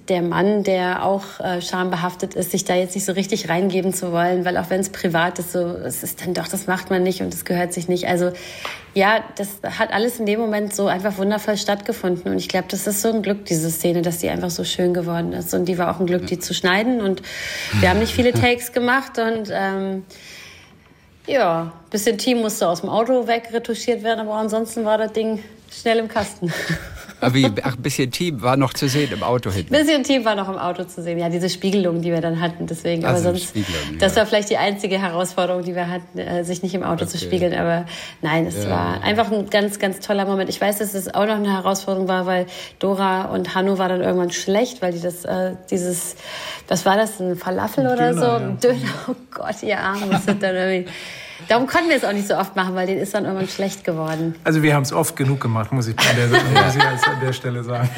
der 0.10 0.21
Mann, 0.21 0.63
der 0.63 1.06
auch 1.06 1.39
äh, 1.39 1.62
schambehaftet 1.62 2.36
ist, 2.36 2.51
sich 2.51 2.65
da 2.65 2.75
jetzt 2.75 2.95
nicht 2.95 3.06
so 3.06 3.12
richtig 3.12 3.49
reingeben 3.49 3.93
zu 3.93 4.12
wollen, 4.12 4.45
weil 4.45 4.58
auch 4.58 4.69
wenn 4.69 4.80
es 4.80 4.89
privat 4.89 5.39
ist, 5.39 5.51
so 5.51 5.60
es 5.60 6.04
ist 6.04 6.21
dann 6.21 6.34
doch, 6.34 6.47
das 6.47 6.67
macht 6.67 6.89
man 6.89 7.04
nicht 7.04 7.21
und 7.21 7.34
es 7.34 7.45
gehört 7.45 7.73
sich 7.73 7.88
nicht. 7.88 8.08
Also 8.08 8.32
ja, 8.93 9.23
das 9.38 9.60
hat 9.77 9.93
alles 9.93 10.19
in 10.19 10.25
dem 10.25 10.39
Moment 10.39 10.75
so 10.75 10.88
einfach 10.88 11.17
wundervoll 11.17 11.58
stattgefunden 11.58 12.32
und 12.32 12.38
ich 12.38 12.49
glaube, 12.49 12.67
das 12.69 12.88
ist 12.88 13.01
so 13.01 13.10
ein 13.10 13.21
Glück, 13.21 13.45
diese 13.45 13.69
Szene, 13.69 14.01
dass 14.01 14.17
die 14.17 14.30
einfach 14.30 14.49
so 14.49 14.63
schön 14.63 14.93
geworden 14.93 15.34
ist 15.34 15.54
und 15.54 15.65
die 15.65 15.77
war 15.77 15.95
auch 15.95 15.99
ein 15.99 16.08
Glück, 16.08 16.27
die 16.27 16.39
zu 16.39 16.54
schneiden 16.54 17.01
und 17.01 17.21
wir 17.80 17.89
haben 17.89 17.99
nicht 17.99 18.13
viele 18.13 18.34
Takes 18.34 18.71
gemacht 18.71 19.17
und 19.17 19.49
ähm, 19.51 20.04
ja, 21.27 21.71
bisschen 21.89 22.17
Team 22.17 22.41
musste 22.41 22.67
aus 22.67 22.82
dem 22.82 22.89
Auto 22.89 23.27
wegretuschiert 23.27 24.04
werden, 24.04 24.21
aber 24.21 24.34
ansonsten 24.36 24.86
war 24.86 24.97
das 24.97 25.13
Ding 25.13 25.43
schnell 25.71 25.99
im 25.99 26.08
Kasten. 26.08 26.51
Aber 27.21 27.36
wie, 27.36 27.45
ach, 27.62 27.75
ein 27.75 27.81
bisschen 27.81 28.12
Team 28.12 28.41
war 28.41 28.57
noch 28.57 28.73
zu 28.73 28.89
sehen 28.89 29.12
im 29.13 29.21
Auto 29.21 29.51
hinten. 29.51 29.75
Ein 29.75 29.86
bisschen 29.86 30.03
Team 30.03 30.25
war 30.25 30.36
noch 30.36 30.49
im 30.49 30.57
Auto 30.57 30.84
zu 30.84 31.03
sehen. 31.03 31.19
Ja, 31.19 31.29
diese 31.29 31.49
Spiegelung, 31.49 32.01
die 32.01 32.12
wir 32.12 32.19
dann 32.19 32.41
hatten. 32.41 32.65
Deswegen, 32.65 33.05
also 33.05 33.29
aber 33.29 33.38
sonst, 33.38 33.55
das 33.99 34.15
war 34.15 34.25
vielleicht 34.25 34.49
die 34.49 34.57
einzige 34.57 34.99
Herausforderung, 34.99 35.63
die 35.63 35.75
wir 35.75 35.88
hatten, 35.88 36.17
äh, 36.17 36.43
sich 36.43 36.63
nicht 36.63 36.73
im 36.73 36.84
Auto 36.84 37.03
okay. 37.03 37.12
zu 37.12 37.17
spiegeln. 37.19 37.53
Aber 37.53 37.86
nein, 38.21 38.47
es 38.47 38.63
ja. 38.63 38.69
war 38.71 39.03
einfach 39.03 39.31
ein 39.31 39.49
ganz, 39.51 39.77
ganz 39.77 39.99
toller 39.99 40.25
Moment. 40.25 40.49
Ich 40.49 40.60
weiß, 40.60 40.79
dass 40.79 40.95
es 40.95 41.13
auch 41.13 41.27
noch 41.27 41.36
eine 41.36 41.53
Herausforderung 41.53 42.07
war, 42.07 42.25
weil 42.25 42.47
Dora 42.79 43.25
und 43.25 43.53
Hanno 43.53 43.77
war 43.77 43.88
dann 43.88 44.01
irgendwann 44.01 44.31
schlecht, 44.31 44.81
weil 44.81 44.91
die 44.91 45.01
das, 45.01 45.23
äh, 45.23 45.53
dieses, 45.69 46.15
was 46.67 46.86
war 46.86 46.97
das, 46.97 47.19
ein 47.19 47.36
Falafel 47.36 47.86
ein 47.86 47.93
oder 47.93 48.13
Döner, 48.13 48.21
so? 48.21 48.67
Ja. 48.67 48.73
Döner, 48.73 48.93
oh 49.10 49.15
Gott, 49.29 49.62
ihr 49.62 49.79
Arme, 49.79 50.07
was 50.10 50.25
sind 50.25 50.41
dann 50.41 50.55
irgendwie 50.55 50.91
Darum 51.47 51.67
konnten 51.67 51.89
wir 51.89 51.97
es 51.97 52.04
auch 52.04 52.13
nicht 52.13 52.27
so 52.27 52.36
oft 52.36 52.56
machen, 52.56 52.75
weil 52.75 52.88
den 52.88 52.97
ist 52.97 53.13
dann 53.13 53.25
irgendwann 53.25 53.47
schlecht 53.47 53.84
geworden. 53.84 54.36
Also 54.43 54.63
wir 54.63 54.73
haben 54.73 54.84
es 54.84 54.93
oft 54.93 55.15
genug 55.15 55.41
gemacht, 55.41 55.71
muss 55.71 55.88
ich 55.88 55.97
an 55.99 56.15
der, 56.15 56.27
muss 56.27 56.75
ich 56.75 57.08
an 57.08 57.19
der 57.21 57.34
Stelle 57.41 57.63
sagen. 57.63 57.89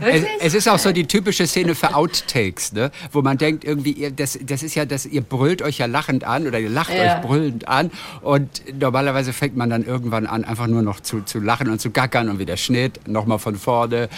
Es, 0.00 0.24
es, 0.40 0.54
ist 0.54 0.68
auch 0.68 0.78
so 0.78 0.92
die 0.92 1.06
typische 1.06 1.46
Szene 1.46 1.74
für 1.74 1.94
Outtakes, 1.94 2.72
ne? 2.72 2.90
wo 3.12 3.22
man 3.22 3.38
denkt, 3.38 3.64
irgendwie, 3.64 3.92
ihr, 3.92 4.10
das, 4.10 4.38
das 4.42 4.62
ist 4.62 4.74
ja, 4.74 4.84
das, 4.84 5.06
ihr 5.06 5.22
brüllt 5.22 5.62
euch 5.62 5.78
ja 5.78 5.86
lachend 5.86 6.24
an 6.24 6.46
oder 6.46 6.58
ihr 6.58 6.70
lacht 6.70 6.92
ja. 6.94 7.16
euch 7.16 7.22
brüllend 7.22 7.68
an 7.68 7.90
und 8.22 8.62
normalerweise 8.78 9.32
fängt 9.32 9.56
man 9.56 9.70
dann 9.70 9.84
irgendwann 9.84 10.26
an, 10.26 10.44
einfach 10.44 10.66
nur 10.66 10.82
noch 10.82 11.00
zu, 11.00 11.22
zu 11.22 11.40
lachen 11.40 11.68
und 11.68 11.80
zu 11.80 11.90
gackern 11.90 12.28
und 12.28 12.38
wieder 12.38 12.56
Schnitt, 12.56 13.08
nochmal 13.08 13.38
von 13.38 13.56
vorne 13.56 14.08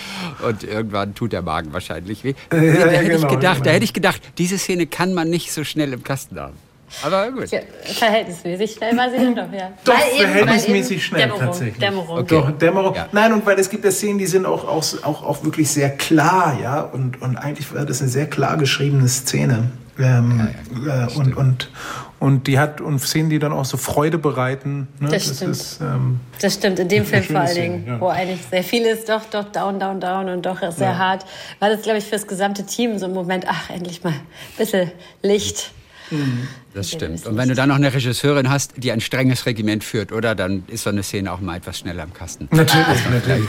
und 0.46 0.64
irgendwann 0.64 1.14
tut 1.14 1.32
der 1.32 1.42
Magen 1.42 1.72
wahrscheinlich 1.72 2.24
weh. 2.24 2.34
Ja, 2.52 2.86
da, 2.86 2.90
hätte 2.90 3.10
genau, 3.10 3.16
ich 3.16 3.34
gedacht, 3.34 3.54
genau. 3.54 3.64
da 3.64 3.70
hätte 3.70 3.84
ich 3.84 3.92
gedacht, 3.92 4.22
diese 4.38 4.56
Szene 4.56 4.86
kann 4.86 5.14
man 5.14 5.28
nicht 5.28 5.52
so 5.52 5.64
schnell 5.64 5.92
im 5.92 6.02
Kasten 6.02 6.38
haben. 6.38 6.54
Aber 7.02 7.30
gut. 7.30 7.50
Ja, 7.50 7.60
verhältnismäßig 7.84 8.72
schnell 8.72 8.96
war 8.96 9.10
sie 9.10 9.16
dann 9.16 9.34
doch, 9.34 9.52
ja. 9.52 9.72
Doch, 9.84 9.94
weil 9.94 10.26
verhältnismäßig 10.26 10.92
eben, 10.92 11.00
schnell 11.00 11.20
Dämmerung, 11.22 11.40
tatsächlich. 11.40 11.78
Dämmerung. 11.78 12.18
Okay. 12.18 12.34
Doch, 12.34 12.50
Dämmerung. 12.52 12.94
Ja. 12.94 13.08
Nein, 13.12 13.32
und 13.32 13.46
weil 13.46 13.58
es 13.58 13.70
gibt 13.70 13.84
ja 13.84 13.90
Szenen, 13.90 14.18
die 14.18 14.26
sind 14.26 14.46
auch, 14.46 14.68
auch, 14.68 14.84
auch, 15.02 15.22
auch 15.22 15.44
wirklich 15.44 15.70
sehr 15.70 15.90
klar, 15.90 16.58
ja. 16.62 16.80
Und, 16.80 17.22
und 17.22 17.36
eigentlich 17.36 17.72
war 17.74 17.84
das 17.84 18.00
eine 18.00 18.10
sehr 18.10 18.28
klar 18.28 18.56
geschriebene 18.56 19.08
Szene. 19.08 19.70
Ähm, 19.98 20.48
ja, 20.86 21.06
äh, 21.06 21.14
und, 21.14 21.36
und, 21.36 21.70
und 22.18 22.46
die 22.46 22.58
hat 22.58 22.80
und 22.80 22.98
Szenen, 22.98 23.28
die 23.28 23.38
dann 23.38 23.52
auch 23.52 23.64
so 23.64 23.76
Freude 23.76 24.16
bereiten. 24.16 24.88
Ne? 25.00 25.08
Das, 25.10 25.26
das, 25.26 25.36
stimmt. 25.36 25.50
Ist, 25.50 25.80
ähm, 25.80 26.20
das 26.40 26.54
stimmt, 26.54 26.78
in 26.78 26.88
dem 26.88 27.04
Film 27.04 27.24
vor 27.24 27.40
allen 27.40 27.54
Dingen, 27.54 27.86
ja. 27.86 28.00
wo 28.00 28.08
eigentlich 28.08 28.40
sehr 28.50 28.64
viel 28.64 28.84
ist, 28.86 29.08
doch, 29.08 29.24
doch, 29.26 29.44
down, 29.52 29.78
down, 29.78 30.00
down 30.00 30.28
und 30.28 30.46
doch 30.46 30.60
sehr 30.72 30.90
ja. 30.90 30.98
hart. 30.98 31.26
War 31.58 31.68
das, 31.68 31.82
glaube 31.82 31.98
ich, 31.98 32.04
für 32.04 32.12
das 32.12 32.26
gesamte 32.26 32.64
Team 32.64 32.98
so 32.98 33.06
ein 33.06 33.12
Moment, 33.12 33.44
ach, 33.48 33.70
endlich 33.70 34.02
mal 34.02 34.10
ein 34.12 34.20
bisschen 34.56 34.90
Licht 35.20 35.72
Mhm. 36.12 36.48
Das 36.74 36.90
stimmt. 36.90 37.26
Und 37.26 37.36
wenn 37.36 37.48
du 37.48 37.54
dann 37.54 37.68
noch 37.68 37.76
eine 37.76 37.92
Regisseurin 37.92 38.48
hast, 38.48 38.74
die 38.76 38.92
ein 38.92 39.00
strenges 39.00 39.44
Regiment 39.46 39.84
führt, 39.84 40.12
oder? 40.12 40.34
Dann 40.34 40.64
ist 40.68 40.84
so 40.84 40.90
eine 40.90 41.02
Szene 41.02 41.32
auch 41.32 41.40
mal 41.40 41.56
etwas 41.56 41.78
schneller 41.78 42.04
im 42.04 42.14
Kasten. 42.14 42.48
Natürlich, 42.50 42.86
also, 42.86 43.10
natürlich. 43.10 43.46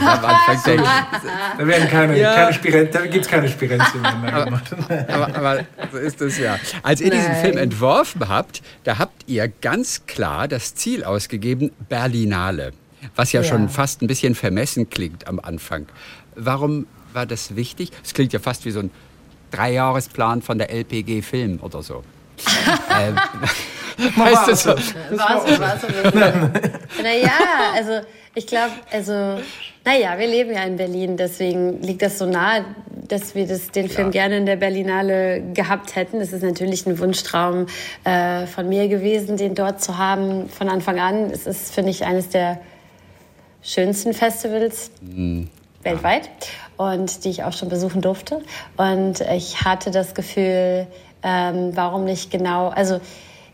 da 1.58 1.66
werden 1.66 1.88
keine, 1.88 2.18
ja. 2.18 2.34
keine 2.34 2.52
Spirenz, 2.52 2.90
da 2.92 3.06
gibt 3.06 3.24
es 3.24 3.30
keine 3.30 3.48
Spirenzien 3.48 4.02
mehr 4.20 4.44
gemacht. 4.44 4.74
Aber, 5.08 5.34
aber, 5.34 5.66
so 5.92 5.98
ist 5.98 6.20
es 6.20 6.38
ja. 6.38 6.58
Als 6.82 7.00
ihr 7.00 7.10
Nein. 7.10 7.20
diesen 7.20 7.34
Film 7.36 7.56
entworfen 7.56 8.28
habt, 8.28 8.62
da 8.84 8.98
habt 8.98 9.24
ihr 9.26 9.48
ganz 9.48 10.06
klar 10.06 10.48
das 10.48 10.74
Ziel 10.74 11.04
ausgegeben, 11.04 11.70
Berlinale. 11.88 12.72
Was 13.16 13.32
ja, 13.32 13.42
ja. 13.42 13.48
schon 13.48 13.68
fast 13.68 14.02
ein 14.02 14.06
bisschen 14.06 14.34
vermessen 14.34 14.88
klingt 14.88 15.26
am 15.26 15.38
Anfang. 15.38 15.86
Warum 16.36 16.86
war 17.12 17.26
das 17.26 17.56
wichtig? 17.56 17.90
Es 18.02 18.14
klingt 18.14 18.32
ja 18.32 18.38
fast 18.38 18.64
wie 18.64 18.70
so 18.70 18.80
ein 18.80 18.90
Dreijahresplan 19.50 20.42
von 20.42 20.58
der 20.58 20.70
LPG 20.70 21.22
Film 21.22 21.60
oder 21.60 21.82
so. 21.82 22.02
ähm, 23.00 23.16
heißt 24.16 24.48
das 24.48 24.62
so? 24.62 24.70
War 24.70 25.46
so, 25.46 25.60
war 25.60 25.78
so. 25.78 25.86
naja, 27.02 27.30
also 27.74 28.00
ich 28.34 28.46
glaube, 28.46 28.72
also, 28.90 29.12
naja, 29.84 30.18
wir 30.18 30.26
leben 30.26 30.52
ja 30.52 30.64
in 30.64 30.76
Berlin, 30.76 31.16
deswegen 31.16 31.80
liegt 31.82 32.02
das 32.02 32.18
so 32.18 32.26
nahe, 32.26 32.64
dass 33.08 33.34
wir 33.34 33.46
das, 33.46 33.70
den 33.70 33.88
Film 33.88 34.10
gerne 34.10 34.38
in 34.38 34.46
der 34.46 34.56
Berlinale 34.56 35.42
gehabt 35.52 35.94
hätten. 35.94 36.18
Das 36.18 36.32
ist 36.32 36.42
natürlich 36.42 36.86
ein 36.86 36.98
Wunschtraum 36.98 37.66
äh, 38.02 38.46
von 38.46 38.68
mir 38.68 38.88
gewesen, 38.88 39.36
den 39.36 39.54
dort 39.54 39.80
zu 39.80 39.98
haben 39.98 40.48
von 40.48 40.68
Anfang 40.68 40.98
an. 40.98 41.30
Es 41.30 41.46
ist, 41.46 41.72
finde 41.72 41.90
ich, 41.90 42.04
eines 42.04 42.30
der 42.30 42.60
schönsten 43.62 44.14
Festivals. 44.14 44.90
Mhm 45.00 45.48
weltweit 45.84 46.28
und 46.76 47.24
die 47.24 47.30
ich 47.30 47.44
auch 47.44 47.52
schon 47.52 47.68
besuchen 47.68 48.00
durfte. 48.00 48.42
Und 48.76 49.20
ich 49.20 49.64
hatte 49.64 49.90
das 49.90 50.14
Gefühl, 50.14 50.86
ähm, 51.24 51.72
warum 51.74 52.04
nicht 52.04 52.30
genau, 52.30 52.68
also 52.68 53.00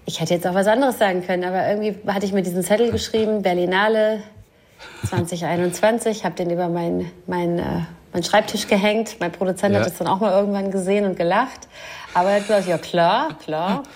ich 0.05 0.21
hätte 0.21 0.35
jetzt 0.35 0.47
auch 0.47 0.55
was 0.55 0.67
anderes 0.67 0.99
sagen 0.99 1.25
können, 1.25 1.45
aber 1.45 1.69
irgendwie 1.69 1.97
hatte 2.13 2.27
ich 2.27 2.33
mir 2.33 2.43
diesen 2.43 2.63
Zettel 2.63 2.91
geschrieben, 2.91 3.43
Berlinale 3.43 4.23
2021, 5.09 6.25
habe 6.25 6.35
den 6.35 6.51
über 6.51 6.69
meinen 6.69 7.11
mein, 7.27 7.59
äh, 7.59 7.63
mein 8.13 8.23
Schreibtisch 8.23 8.67
gehängt. 8.67 9.17
Mein 9.21 9.31
Produzent 9.31 9.75
ja. 9.75 9.81
hat 9.81 9.87
das 9.87 9.99
dann 9.99 10.09
auch 10.09 10.21
mal 10.21 10.33
irgendwann 10.33 10.71
gesehen 10.71 11.05
und 11.05 11.17
gelacht. 11.17 11.69
Aber 12.13 12.31
er 12.31 12.37
hat 12.37 12.49
gesagt, 12.49 12.67
ja 12.67 12.79
klar, 12.79 13.39
klar. 13.45 13.83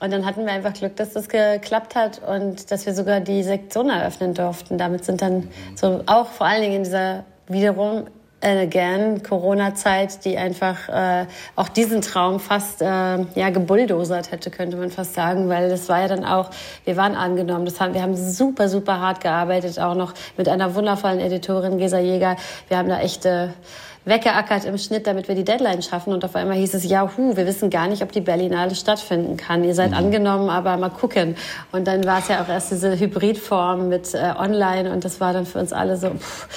Und 0.00 0.12
dann 0.12 0.26
hatten 0.26 0.44
wir 0.44 0.52
einfach 0.52 0.72
Glück, 0.72 0.96
dass 0.96 1.12
das 1.12 1.28
geklappt 1.28 1.94
hat 1.94 2.20
und 2.26 2.72
dass 2.72 2.86
wir 2.86 2.92
sogar 2.92 3.20
die 3.20 3.44
Sektion 3.44 3.88
eröffnen 3.88 4.34
durften. 4.34 4.76
Damit 4.76 5.04
sind 5.04 5.22
dann 5.22 5.48
so 5.76 6.02
auch 6.06 6.26
vor 6.26 6.48
allen 6.48 6.62
Dingen 6.62 6.74
in 6.78 6.82
dieser 6.82 7.22
wiederum 7.46 8.06
again 8.42 9.22
Corona-Zeit, 9.22 10.24
die 10.24 10.36
einfach 10.36 10.88
äh, 10.88 11.26
auch 11.56 11.68
diesen 11.68 12.00
Traum 12.02 12.40
fast 12.40 12.82
äh, 12.82 12.86
ja 12.86 13.50
gebulldozert 13.50 14.32
hätte, 14.32 14.50
könnte 14.50 14.76
man 14.76 14.90
fast 14.90 15.14
sagen, 15.14 15.48
weil 15.48 15.68
das 15.68 15.88
war 15.88 16.00
ja 16.00 16.08
dann 16.08 16.24
auch, 16.24 16.50
wir 16.84 16.96
waren 16.96 17.14
angenommen, 17.14 17.64
das 17.64 17.80
haben, 17.80 17.94
wir 17.94 18.02
haben 18.02 18.16
super, 18.16 18.68
super 18.68 19.00
hart 19.00 19.20
gearbeitet, 19.20 19.78
auch 19.78 19.94
noch 19.94 20.14
mit 20.36 20.48
einer 20.48 20.74
wundervollen 20.74 21.20
Editorin, 21.20 21.78
Gesa 21.78 21.98
Jäger. 21.98 22.36
Wir 22.68 22.78
haben 22.78 22.88
da 22.88 23.00
echte 23.00 23.28
äh, 23.28 23.91
weggeackert 24.04 24.64
im 24.64 24.78
Schnitt, 24.78 25.06
damit 25.06 25.28
wir 25.28 25.36
die 25.36 25.44
Deadline 25.44 25.80
schaffen. 25.80 26.12
Und 26.12 26.24
auf 26.24 26.34
einmal 26.34 26.56
hieß 26.56 26.74
es, 26.74 26.84
ja, 26.84 27.08
hu, 27.16 27.36
wir 27.36 27.46
wissen 27.46 27.70
gar 27.70 27.86
nicht, 27.86 28.02
ob 28.02 28.10
die 28.10 28.20
Berlinale 28.20 28.74
stattfinden 28.74 29.36
kann. 29.36 29.62
Ihr 29.62 29.74
seid 29.74 29.90
mhm. 29.90 29.96
angenommen, 29.96 30.50
aber 30.50 30.76
mal 30.76 30.90
gucken. 30.90 31.36
Und 31.70 31.86
dann 31.86 32.04
war 32.04 32.18
es 32.18 32.28
ja 32.28 32.42
auch 32.42 32.48
erst 32.48 32.72
diese 32.72 32.98
Hybridform 32.98 33.88
mit 33.88 34.12
äh, 34.14 34.34
Online 34.36 34.92
und 34.92 35.04
das 35.04 35.20
war 35.20 35.32
dann 35.32 35.46
für 35.46 35.60
uns 35.60 35.72
alle 35.72 35.96
so, 35.96 36.10
pff, 36.10 36.48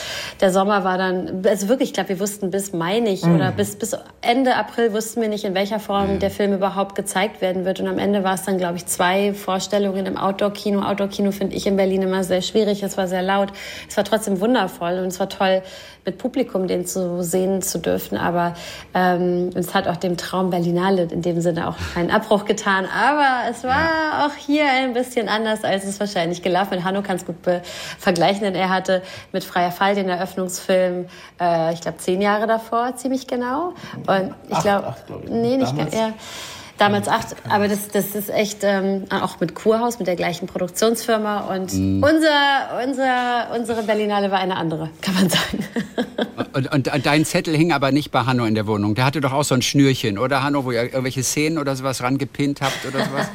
der 0.42 0.52
Sommer 0.52 0.84
war 0.84 0.98
dann, 0.98 1.44
also 1.46 1.70
wirklich, 1.70 1.90
ich 1.90 1.94
glaube, 1.94 2.10
wir 2.10 2.20
wussten 2.20 2.50
bis 2.50 2.74
Mai 2.74 3.00
nicht 3.00 3.26
mhm. 3.26 3.36
oder 3.36 3.52
bis, 3.52 3.76
bis 3.76 3.96
Ende 4.22 4.56
April 4.56 4.92
wussten 4.94 5.22
wir 5.22 5.30
nicht, 5.30 5.46
in 5.46 5.54
welcher 5.54 5.80
Form 5.80 6.16
mhm. 6.16 6.20
der 6.20 6.32
Film 6.32 6.54
überhaupt 6.54 6.96
gezeigt 6.96 7.42
werden 7.42 7.64
wird. 7.64 7.80
Und 7.80 7.88
am 7.88 8.00
Ende 8.00 8.24
war 8.24 8.34
es 8.34 8.44
dann, 8.44 8.58
glaube 8.58 8.78
ich, 8.78 8.88
zwei 8.88 9.34
Vorstellungen 9.34 10.08
im 10.08 10.18
Outdoor-Kino. 10.18 10.82
Outdoor-Kino 10.82 11.32
finde 11.32 11.56
ich 11.56 11.68
in 11.68 11.76
Berlin 11.76 12.02
immer 12.02 12.24
sehr 12.24 12.42
schwierig. 12.42 12.82
Es 12.82 12.98
war 12.98 13.08
sehr 13.08 13.22
laut. 13.22 13.50
Es 13.88 13.96
war 13.98 14.04
trotzdem 14.04 14.40
wundervoll 14.42 15.00
und 15.00 15.08
es 15.08 15.20
war 15.20 15.30
toll, 15.30 15.62
mit 16.06 16.20
Publikum 16.20 16.68
den 16.68 16.86
zu 16.86 17.24
sehen 17.24 17.35
zu 17.62 17.80
dürfen. 17.80 18.18
Aber 18.18 18.54
ähm, 18.94 19.50
es 19.56 19.74
hat 19.74 19.88
auch 19.88 19.98
dem 19.98 20.18
Traum 20.18 20.50
Berlinale 20.50 21.04
in 21.04 21.22
dem 21.22 21.42
Sinne 21.42 21.68
auch 21.68 21.76
keinen 21.94 22.12
Abbruch 22.12 22.46
getan. 22.46 22.86
Aber 22.86 23.50
es 23.50 23.64
war 23.64 23.72
ja. 23.72 24.26
auch 24.26 24.34
hier 24.34 24.66
ein 24.70 24.94
bisschen 24.94 25.30
anders, 25.30 25.64
als 25.64 25.86
es 25.86 26.00
wahrscheinlich 26.00 26.42
gelaufen 26.42 26.78
ist. 26.78 26.84
Hanno 26.84 27.02
kann 27.02 27.18
es 27.18 27.26
gut 27.26 27.36
vergleichen, 28.00 28.42
denn 28.42 28.56
er 28.56 28.70
hatte 28.70 29.02
mit 29.32 29.44
Freier 29.44 29.72
Fall 29.72 29.96
den 29.96 30.10
Eröffnungsfilm, 30.10 31.08
äh, 31.40 31.74
ich 31.74 31.82
glaube, 31.82 31.98
zehn 31.98 32.22
Jahre 32.22 32.48
davor, 32.48 32.96
ziemlich 32.96 33.28
genau. 33.28 33.74
Und 34.08 34.34
ich 34.50 34.60
glaube, 34.60 34.96
glaub 35.08 35.30
nee, 35.30 35.58
nicht 35.58 35.76
ganz. 35.76 35.94
Ja. 35.94 36.14
Damals 36.78 37.08
acht, 37.08 37.36
aber 37.48 37.70
das, 37.70 37.88
das 37.88 38.16
ist 38.16 38.30
echt 38.30 38.60
ähm, 38.64 39.06
auch 39.10 39.40
mit 39.40 39.56
Kurhaus, 39.56 39.98
mit 39.98 40.08
der 40.08 40.18
gleichen 40.18 40.46
Produktionsfirma. 40.46 41.56
Und 41.56 41.74
mm. 41.74 42.04
unser, 42.04 42.84
unser, 42.86 43.48
unsere 43.58 43.84
Berlinale 43.84 44.30
war 44.30 44.40
eine 44.40 44.58
andere, 44.58 44.90
kann 45.02 45.14
man 45.16 45.30
sagen. 45.30 45.66
Und, 46.52 46.72
und, 46.72 46.94
und, 46.94 47.06
dein 47.06 47.26
Zettel 47.26 47.56
hing 47.56 47.74
aber 47.74 47.92
nicht 47.92 48.12
bei 48.12 48.22
Hanno 48.22 48.46
in 48.46 48.56
der 48.56 48.66
Wohnung. 48.66 48.96
Der 48.96 49.04
hatte 49.04 49.20
doch 49.20 49.34
auch 49.34 49.44
so 49.44 49.56
ein 49.56 49.62
Schnürchen, 49.62 50.18
oder 50.18 50.42
Hanno, 50.42 50.64
wo 50.64 50.72
ihr 50.72 50.84
irgendwelche 50.84 51.22
Szenen 51.22 51.58
oder 51.58 51.76
sowas 51.76 52.02
rangepinnt 52.02 52.62
habt 52.62 52.86
oder 52.86 53.04
sowas? 53.04 53.28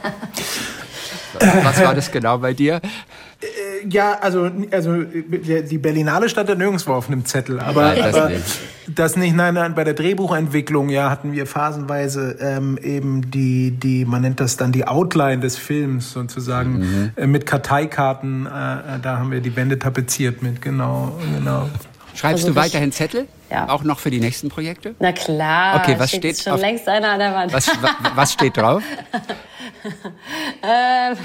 Was 1.64 1.82
war 1.82 1.94
das 1.94 2.10
genau 2.10 2.38
bei 2.38 2.54
dir? 2.54 2.80
Äh, 3.82 3.88
ja, 3.88 4.18
also, 4.20 4.50
also 4.70 5.02
die 5.02 5.78
Berlinale 5.78 6.28
stand 6.28 6.48
da 6.48 6.54
nirgendwo 6.54 6.92
auf 6.92 7.08
einem 7.08 7.24
Zettel. 7.24 7.60
Aber, 7.60 7.94
ja, 7.96 8.06
das, 8.06 8.16
aber 8.16 8.28
nicht. 8.30 8.58
das 8.88 9.16
nicht, 9.16 9.34
nein, 9.34 9.54
nein, 9.54 9.74
bei 9.74 9.84
der 9.84 9.94
Drehbuchentwicklung 9.94 10.88
ja 10.88 11.10
hatten 11.10 11.32
wir 11.32 11.46
phasenweise 11.46 12.36
ähm, 12.40 12.78
eben 12.82 13.30
die, 13.30 13.72
die, 13.72 14.04
man 14.04 14.22
nennt 14.22 14.40
das 14.40 14.56
dann 14.56 14.72
die 14.72 14.86
Outline 14.86 15.40
des 15.40 15.56
Films 15.56 16.12
sozusagen, 16.12 16.78
mhm. 16.78 17.10
äh, 17.16 17.26
mit 17.26 17.46
Karteikarten, 17.46 18.46
äh, 18.46 18.50
da 18.50 19.18
haben 19.18 19.30
wir 19.30 19.40
die 19.40 19.56
Wände 19.56 19.78
tapeziert 19.78 20.42
mit, 20.42 20.62
genau, 20.62 21.18
genau. 21.36 21.68
Schreibst 22.14 22.44
also 22.44 22.48
du 22.48 22.56
weiterhin 22.56 22.92
Zettel? 22.92 23.28
Ja. 23.50 23.68
Auch 23.68 23.82
noch 23.82 23.98
für 23.98 24.10
die 24.10 24.20
nächsten 24.20 24.48
Projekte? 24.48 24.94
Na 24.98 25.12
klar. 25.12 25.76
Okay, 25.76 25.94
was 25.98 26.10
steht, 26.10 26.20
steht 26.20 26.44
schon 26.44 26.52
auf, 26.52 26.60
längst 26.60 26.88
einer 26.88 27.10
an 27.10 27.18
der 27.18 27.34
Wand. 27.34 27.52
Was, 27.52 27.70
was 28.14 28.32
steht 28.32 28.56
drauf? 28.56 28.82
ähm, 30.62 31.16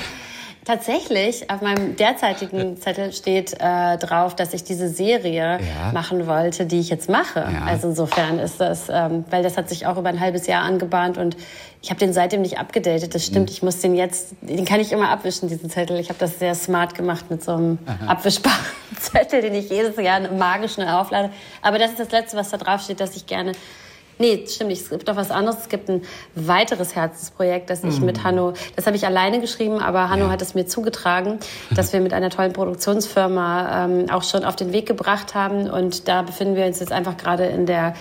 Tatsächlich, 0.65 1.51
auf 1.51 1.61
meinem 1.61 1.95
derzeitigen 1.95 2.81
Zettel 2.81 3.13
steht 3.13 3.53
äh, 3.59 3.97
drauf, 3.99 4.35
dass 4.35 4.51
ich 4.51 4.63
diese 4.63 4.89
Serie 4.89 5.59
ja. 5.59 5.91
machen 5.93 6.25
wollte, 6.25 6.65
die 6.65 6.79
ich 6.79 6.89
jetzt 6.89 7.07
mache. 7.07 7.41
Ja. 7.41 7.65
Also 7.67 7.89
insofern 7.89 8.39
ist 8.39 8.59
das, 8.59 8.89
ähm, 8.89 9.25
weil 9.29 9.43
das 9.43 9.57
hat 9.57 9.69
sich 9.69 9.85
auch 9.85 9.95
über 9.95 10.09
ein 10.09 10.19
halbes 10.19 10.47
Jahr 10.47 10.63
angebahnt 10.63 11.19
und 11.19 11.37
ich 11.83 11.91
habe 11.91 11.99
den 11.99 12.13
seitdem 12.13 12.41
nicht 12.41 12.57
abgedatet. 12.57 13.13
Das 13.13 13.23
stimmt, 13.23 13.49
mhm. 13.49 13.53
ich 13.53 13.61
muss 13.61 13.79
den 13.79 13.93
jetzt, 13.93 14.33
den 14.41 14.65
kann 14.65 14.79
ich 14.79 14.91
immer 14.91 15.09
abwischen, 15.09 15.49
diesen 15.49 15.69
Zettel. 15.69 15.99
Ich 15.99 16.09
habe 16.09 16.17
das 16.17 16.39
sehr 16.39 16.55
smart 16.55 16.95
gemacht 16.95 17.29
mit 17.29 17.43
so 17.43 17.53
einem 17.53 17.77
Aha. 17.85 18.13
abwischbaren 18.13 18.57
Zettel, 18.99 19.41
den 19.41 19.53
ich 19.53 19.69
jedes 19.69 19.95
Jahr 19.97 20.19
magisch 20.31 20.73
schnell 20.73 20.89
auflade. 20.89 21.29
Aber 21.61 21.77
das 21.77 21.91
ist 21.91 21.99
das 21.99 22.09
Letzte, 22.09 22.37
was 22.37 22.49
da 22.49 22.57
drauf 22.57 22.81
steht, 22.81 22.99
dass 22.99 23.15
ich 23.15 23.27
gerne 23.27 23.51
Nee, 24.17 24.45
stimmt 24.47 24.69
nicht. 24.69 24.81
Es 24.81 24.89
gibt 24.89 25.07
doch 25.07 25.15
was 25.15 25.31
anderes. 25.31 25.59
Es 25.59 25.69
gibt 25.69 25.89
ein 25.89 26.03
weiteres 26.35 26.95
Herzensprojekt, 26.95 27.69
das 27.69 27.83
ich 27.83 27.99
mm. 27.99 28.05
mit 28.05 28.23
Hanno, 28.23 28.53
das 28.75 28.85
habe 28.85 28.95
ich 28.95 29.05
alleine 29.05 29.41
geschrieben, 29.41 29.79
aber 29.79 30.09
Hanno 30.09 30.25
ja. 30.25 30.31
hat 30.31 30.41
es 30.41 30.55
mir 30.55 30.65
zugetragen, 30.65 31.39
dass 31.71 31.91
wir 31.91 31.99
mit 31.99 32.13
einer 32.13 32.29
tollen 32.29 32.53
Produktionsfirma 32.53 33.85
ähm, 33.85 34.09
auch 34.09 34.23
schon 34.23 34.45
auf 34.45 34.55
den 34.55 34.71
Weg 34.71 34.85
gebracht 34.85 35.35
haben. 35.35 35.69
Und 35.69 36.07
da 36.07 36.21
befinden 36.21 36.55
wir 36.55 36.65
uns 36.65 36.79
jetzt 36.79 36.91
einfach 36.91 37.17
gerade 37.17 37.45
in 37.45 37.65
der 37.65 37.93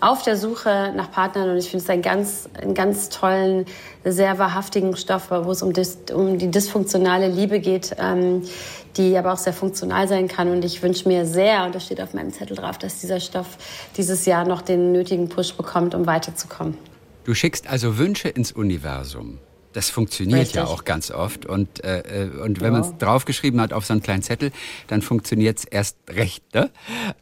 auf 0.00 0.22
der 0.22 0.36
Suche 0.36 0.92
nach 0.94 1.10
Partnern 1.10 1.48
und 1.48 1.56
ich 1.56 1.70
finde 1.70 1.82
es 1.82 1.88
einen 1.88 2.02
ganz, 2.02 2.46
einen 2.60 2.74
ganz 2.74 3.08
tollen, 3.08 3.64
sehr 4.04 4.38
wahrhaftigen 4.38 4.94
Stoff, 4.96 5.30
wo 5.30 5.50
es 5.50 5.62
um, 5.62 5.72
dis, 5.72 5.96
um 6.12 6.36
die 6.36 6.50
dysfunktionale 6.50 7.28
Liebe 7.28 7.58
geht, 7.58 7.96
ähm, 7.98 8.42
die 8.96 9.16
aber 9.16 9.32
auch 9.32 9.38
sehr 9.38 9.52
funktional 9.52 10.08
sein 10.08 10.28
kann. 10.28 10.48
Und 10.48 10.64
ich 10.64 10.82
wünsche 10.82 11.08
mir 11.08 11.26
sehr, 11.26 11.64
und 11.64 11.74
das 11.74 11.86
steht 11.86 12.00
auf 12.00 12.14
meinem 12.14 12.32
Zettel 12.32 12.56
drauf, 12.56 12.78
dass 12.78 13.00
dieser 13.00 13.20
Stoff 13.20 13.58
dieses 13.96 14.26
Jahr 14.26 14.46
noch 14.46 14.62
den 14.62 14.92
nötigen 14.92 15.28
Push 15.28 15.54
bekommt, 15.54 15.94
um 15.94 16.06
weiterzukommen. 16.06 16.76
Du 17.24 17.34
schickst 17.34 17.66
also 17.68 17.98
Wünsche 17.98 18.28
ins 18.28 18.52
Universum. 18.52 19.38
Das 19.72 19.90
funktioniert 19.90 20.40
Richtig. 20.40 20.56
ja 20.56 20.66
auch 20.66 20.84
ganz 20.84 21.10
oft. 21.10 21.46
Und, 21.46 21.82
äh, 21.82 22.26
äh 22.26 22.38
und 22.38 22.60
wenn 22.60 22.72
ja. 22.72 22.80
man 22.80 22.80
es 22.82 22.96
draufgeschrieben 22.98 23.60
hat 23.60 23.72
auf 23.72 23.84
so 23.84 23.92
einen 23.92 24.02
kleinen 24.02 24.22
Zettel, 24.22 24.52
dann 24.86 25.02
funktioniert 25.02 25.58
es 25.58 25.64
erst 25.64 25.96
recht. 26.08 26.44
Ne? 26.54 26.70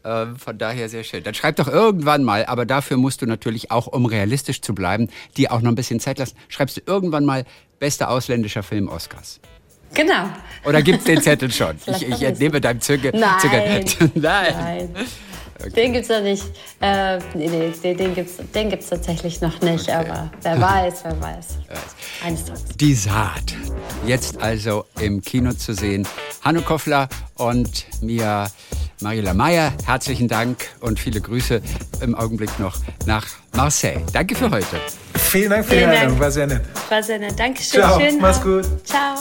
Äh, 0.03 0.27
von 0.37 0.59
daher 0.59 0.91
sehr 0.91 1.03
schön. 1.03 1.23
Dann 1.25 1.33
schreib 1.33 1.57
doch 1.57 1.69
irgendwann 1.69 2.25
mal, 2.25 2.45
aber 2.45 2.67
dafür 2.67 2.99
musst 2.99 3.23
du 3.23 3.27
natürlich 3.27 3.71
auch, 3.71 3.87
um 3.87 4.05
realistisch 4.05 4.61
zu 4.61 4.75
bleiben, 4.75 5.09
die 5.39 5.51
auch 5.51 5.63
noch 5.63 5.71
ein 5.71 5.77
bisschen 5.77 5.99
Zeit 5.99 6.19
lassen, 6.19 6.37
schreibst 6.49 6.77
du 6.77 6.83
irgendwann 6.85 7.25
mal 7.25 7.45
bester 7.79 8.11
ausländischer 8.11 8.63
Film 8.63 8.89
Oscars. 8.89 9.41
Genau. 9.95 10.29
Oder 10.65 10.83
gibt 10.83 11.01
es 11.01 11.05
den 11.05 11.21
Zettel 11.21 11.51
schon? 11.51 11.77
ich, 11.87 12.09
ich 12.09 12.23
entnehme 12.23 12.61
deinem 12.61 12.81
Züge. 12.81 13.11
Nein. 13.15 13.37
Nein. 13.43 14.11
Nein. 14.15 14.95
Okay. 15.61 15.71
Den 15.71 15.93
gibt's 15.93 16.09
noch 16.09 16.23
nicht. 16.23 16.45
Äh, 16.81 17.19
nee, 17.35 17.49
nee, 17.49 17.73
den, 17.83 17.97
den 17.97 18.15
gibt's, 18.15 18.39
den 18.53 18.69
gibt's 18.69 18.89
tatsächlich 18.89 19.41
noch 19.41 19.61
nicht. 19.61 19.89
Okay. 19.89 19.93
Aber 19.93 20.31
wer 20.43 20.61
weiß, 20.61 21.05
wer 21.05 21.21
weiß. 21.21 21.59
Eines 22.25 22.45
Tages. 22.45 22.65
Die 22.81 22.95
Saat. 22.95 23.55
Jetzt 24.07 24.43
also 24.43 24.87
im 25.01 25.21
Kino 25.21 25.53
zu 25.53 25.75
sehen. 25.75 26.07
Hanno 26.41 26.63
Koffler 26.63 27.09
und 27.37 27.87
Mia 28.01 28.51
Marila 29.01 29.35
Meyer. 29.35 29.73
Herzlichen 29.85 30.29
Dank 30.29 30.69
und 30.81 30.99
viele 30.99 31.21
Grüße 31.21 31.61
im 32.01 32.15
Augenblick 32.15 32.59
noch 32.59 32.77
nach 33.07 33.27
Marseille. 33.55 34.01
Danke 34.13 34.35
für 34.35 34.51
heute. 34.51 34.77
vielen 35.15 35.51
Dank 35.51 35.67
für 35.67 35.77
die 35.77 35.85
Einladung. 35.85 36.19
War 36.19 36.31
sehr 36.31 36.47
nett. 36.47 36.63
War 36.89 37.03
sehr 37.03 37.19
nett. 37.19 37.39
Dankeschön. 37.39 37.81
Ciao. 37.81 38.01
Schön 38.01 38.21
Mach's 38.21 38.43
gut. 38.43 38.65
Ciao. 38.87 39.17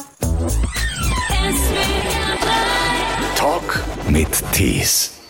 Talk 3.35 3.83
mit 4.07 4.27
Tees. 4.51 5.20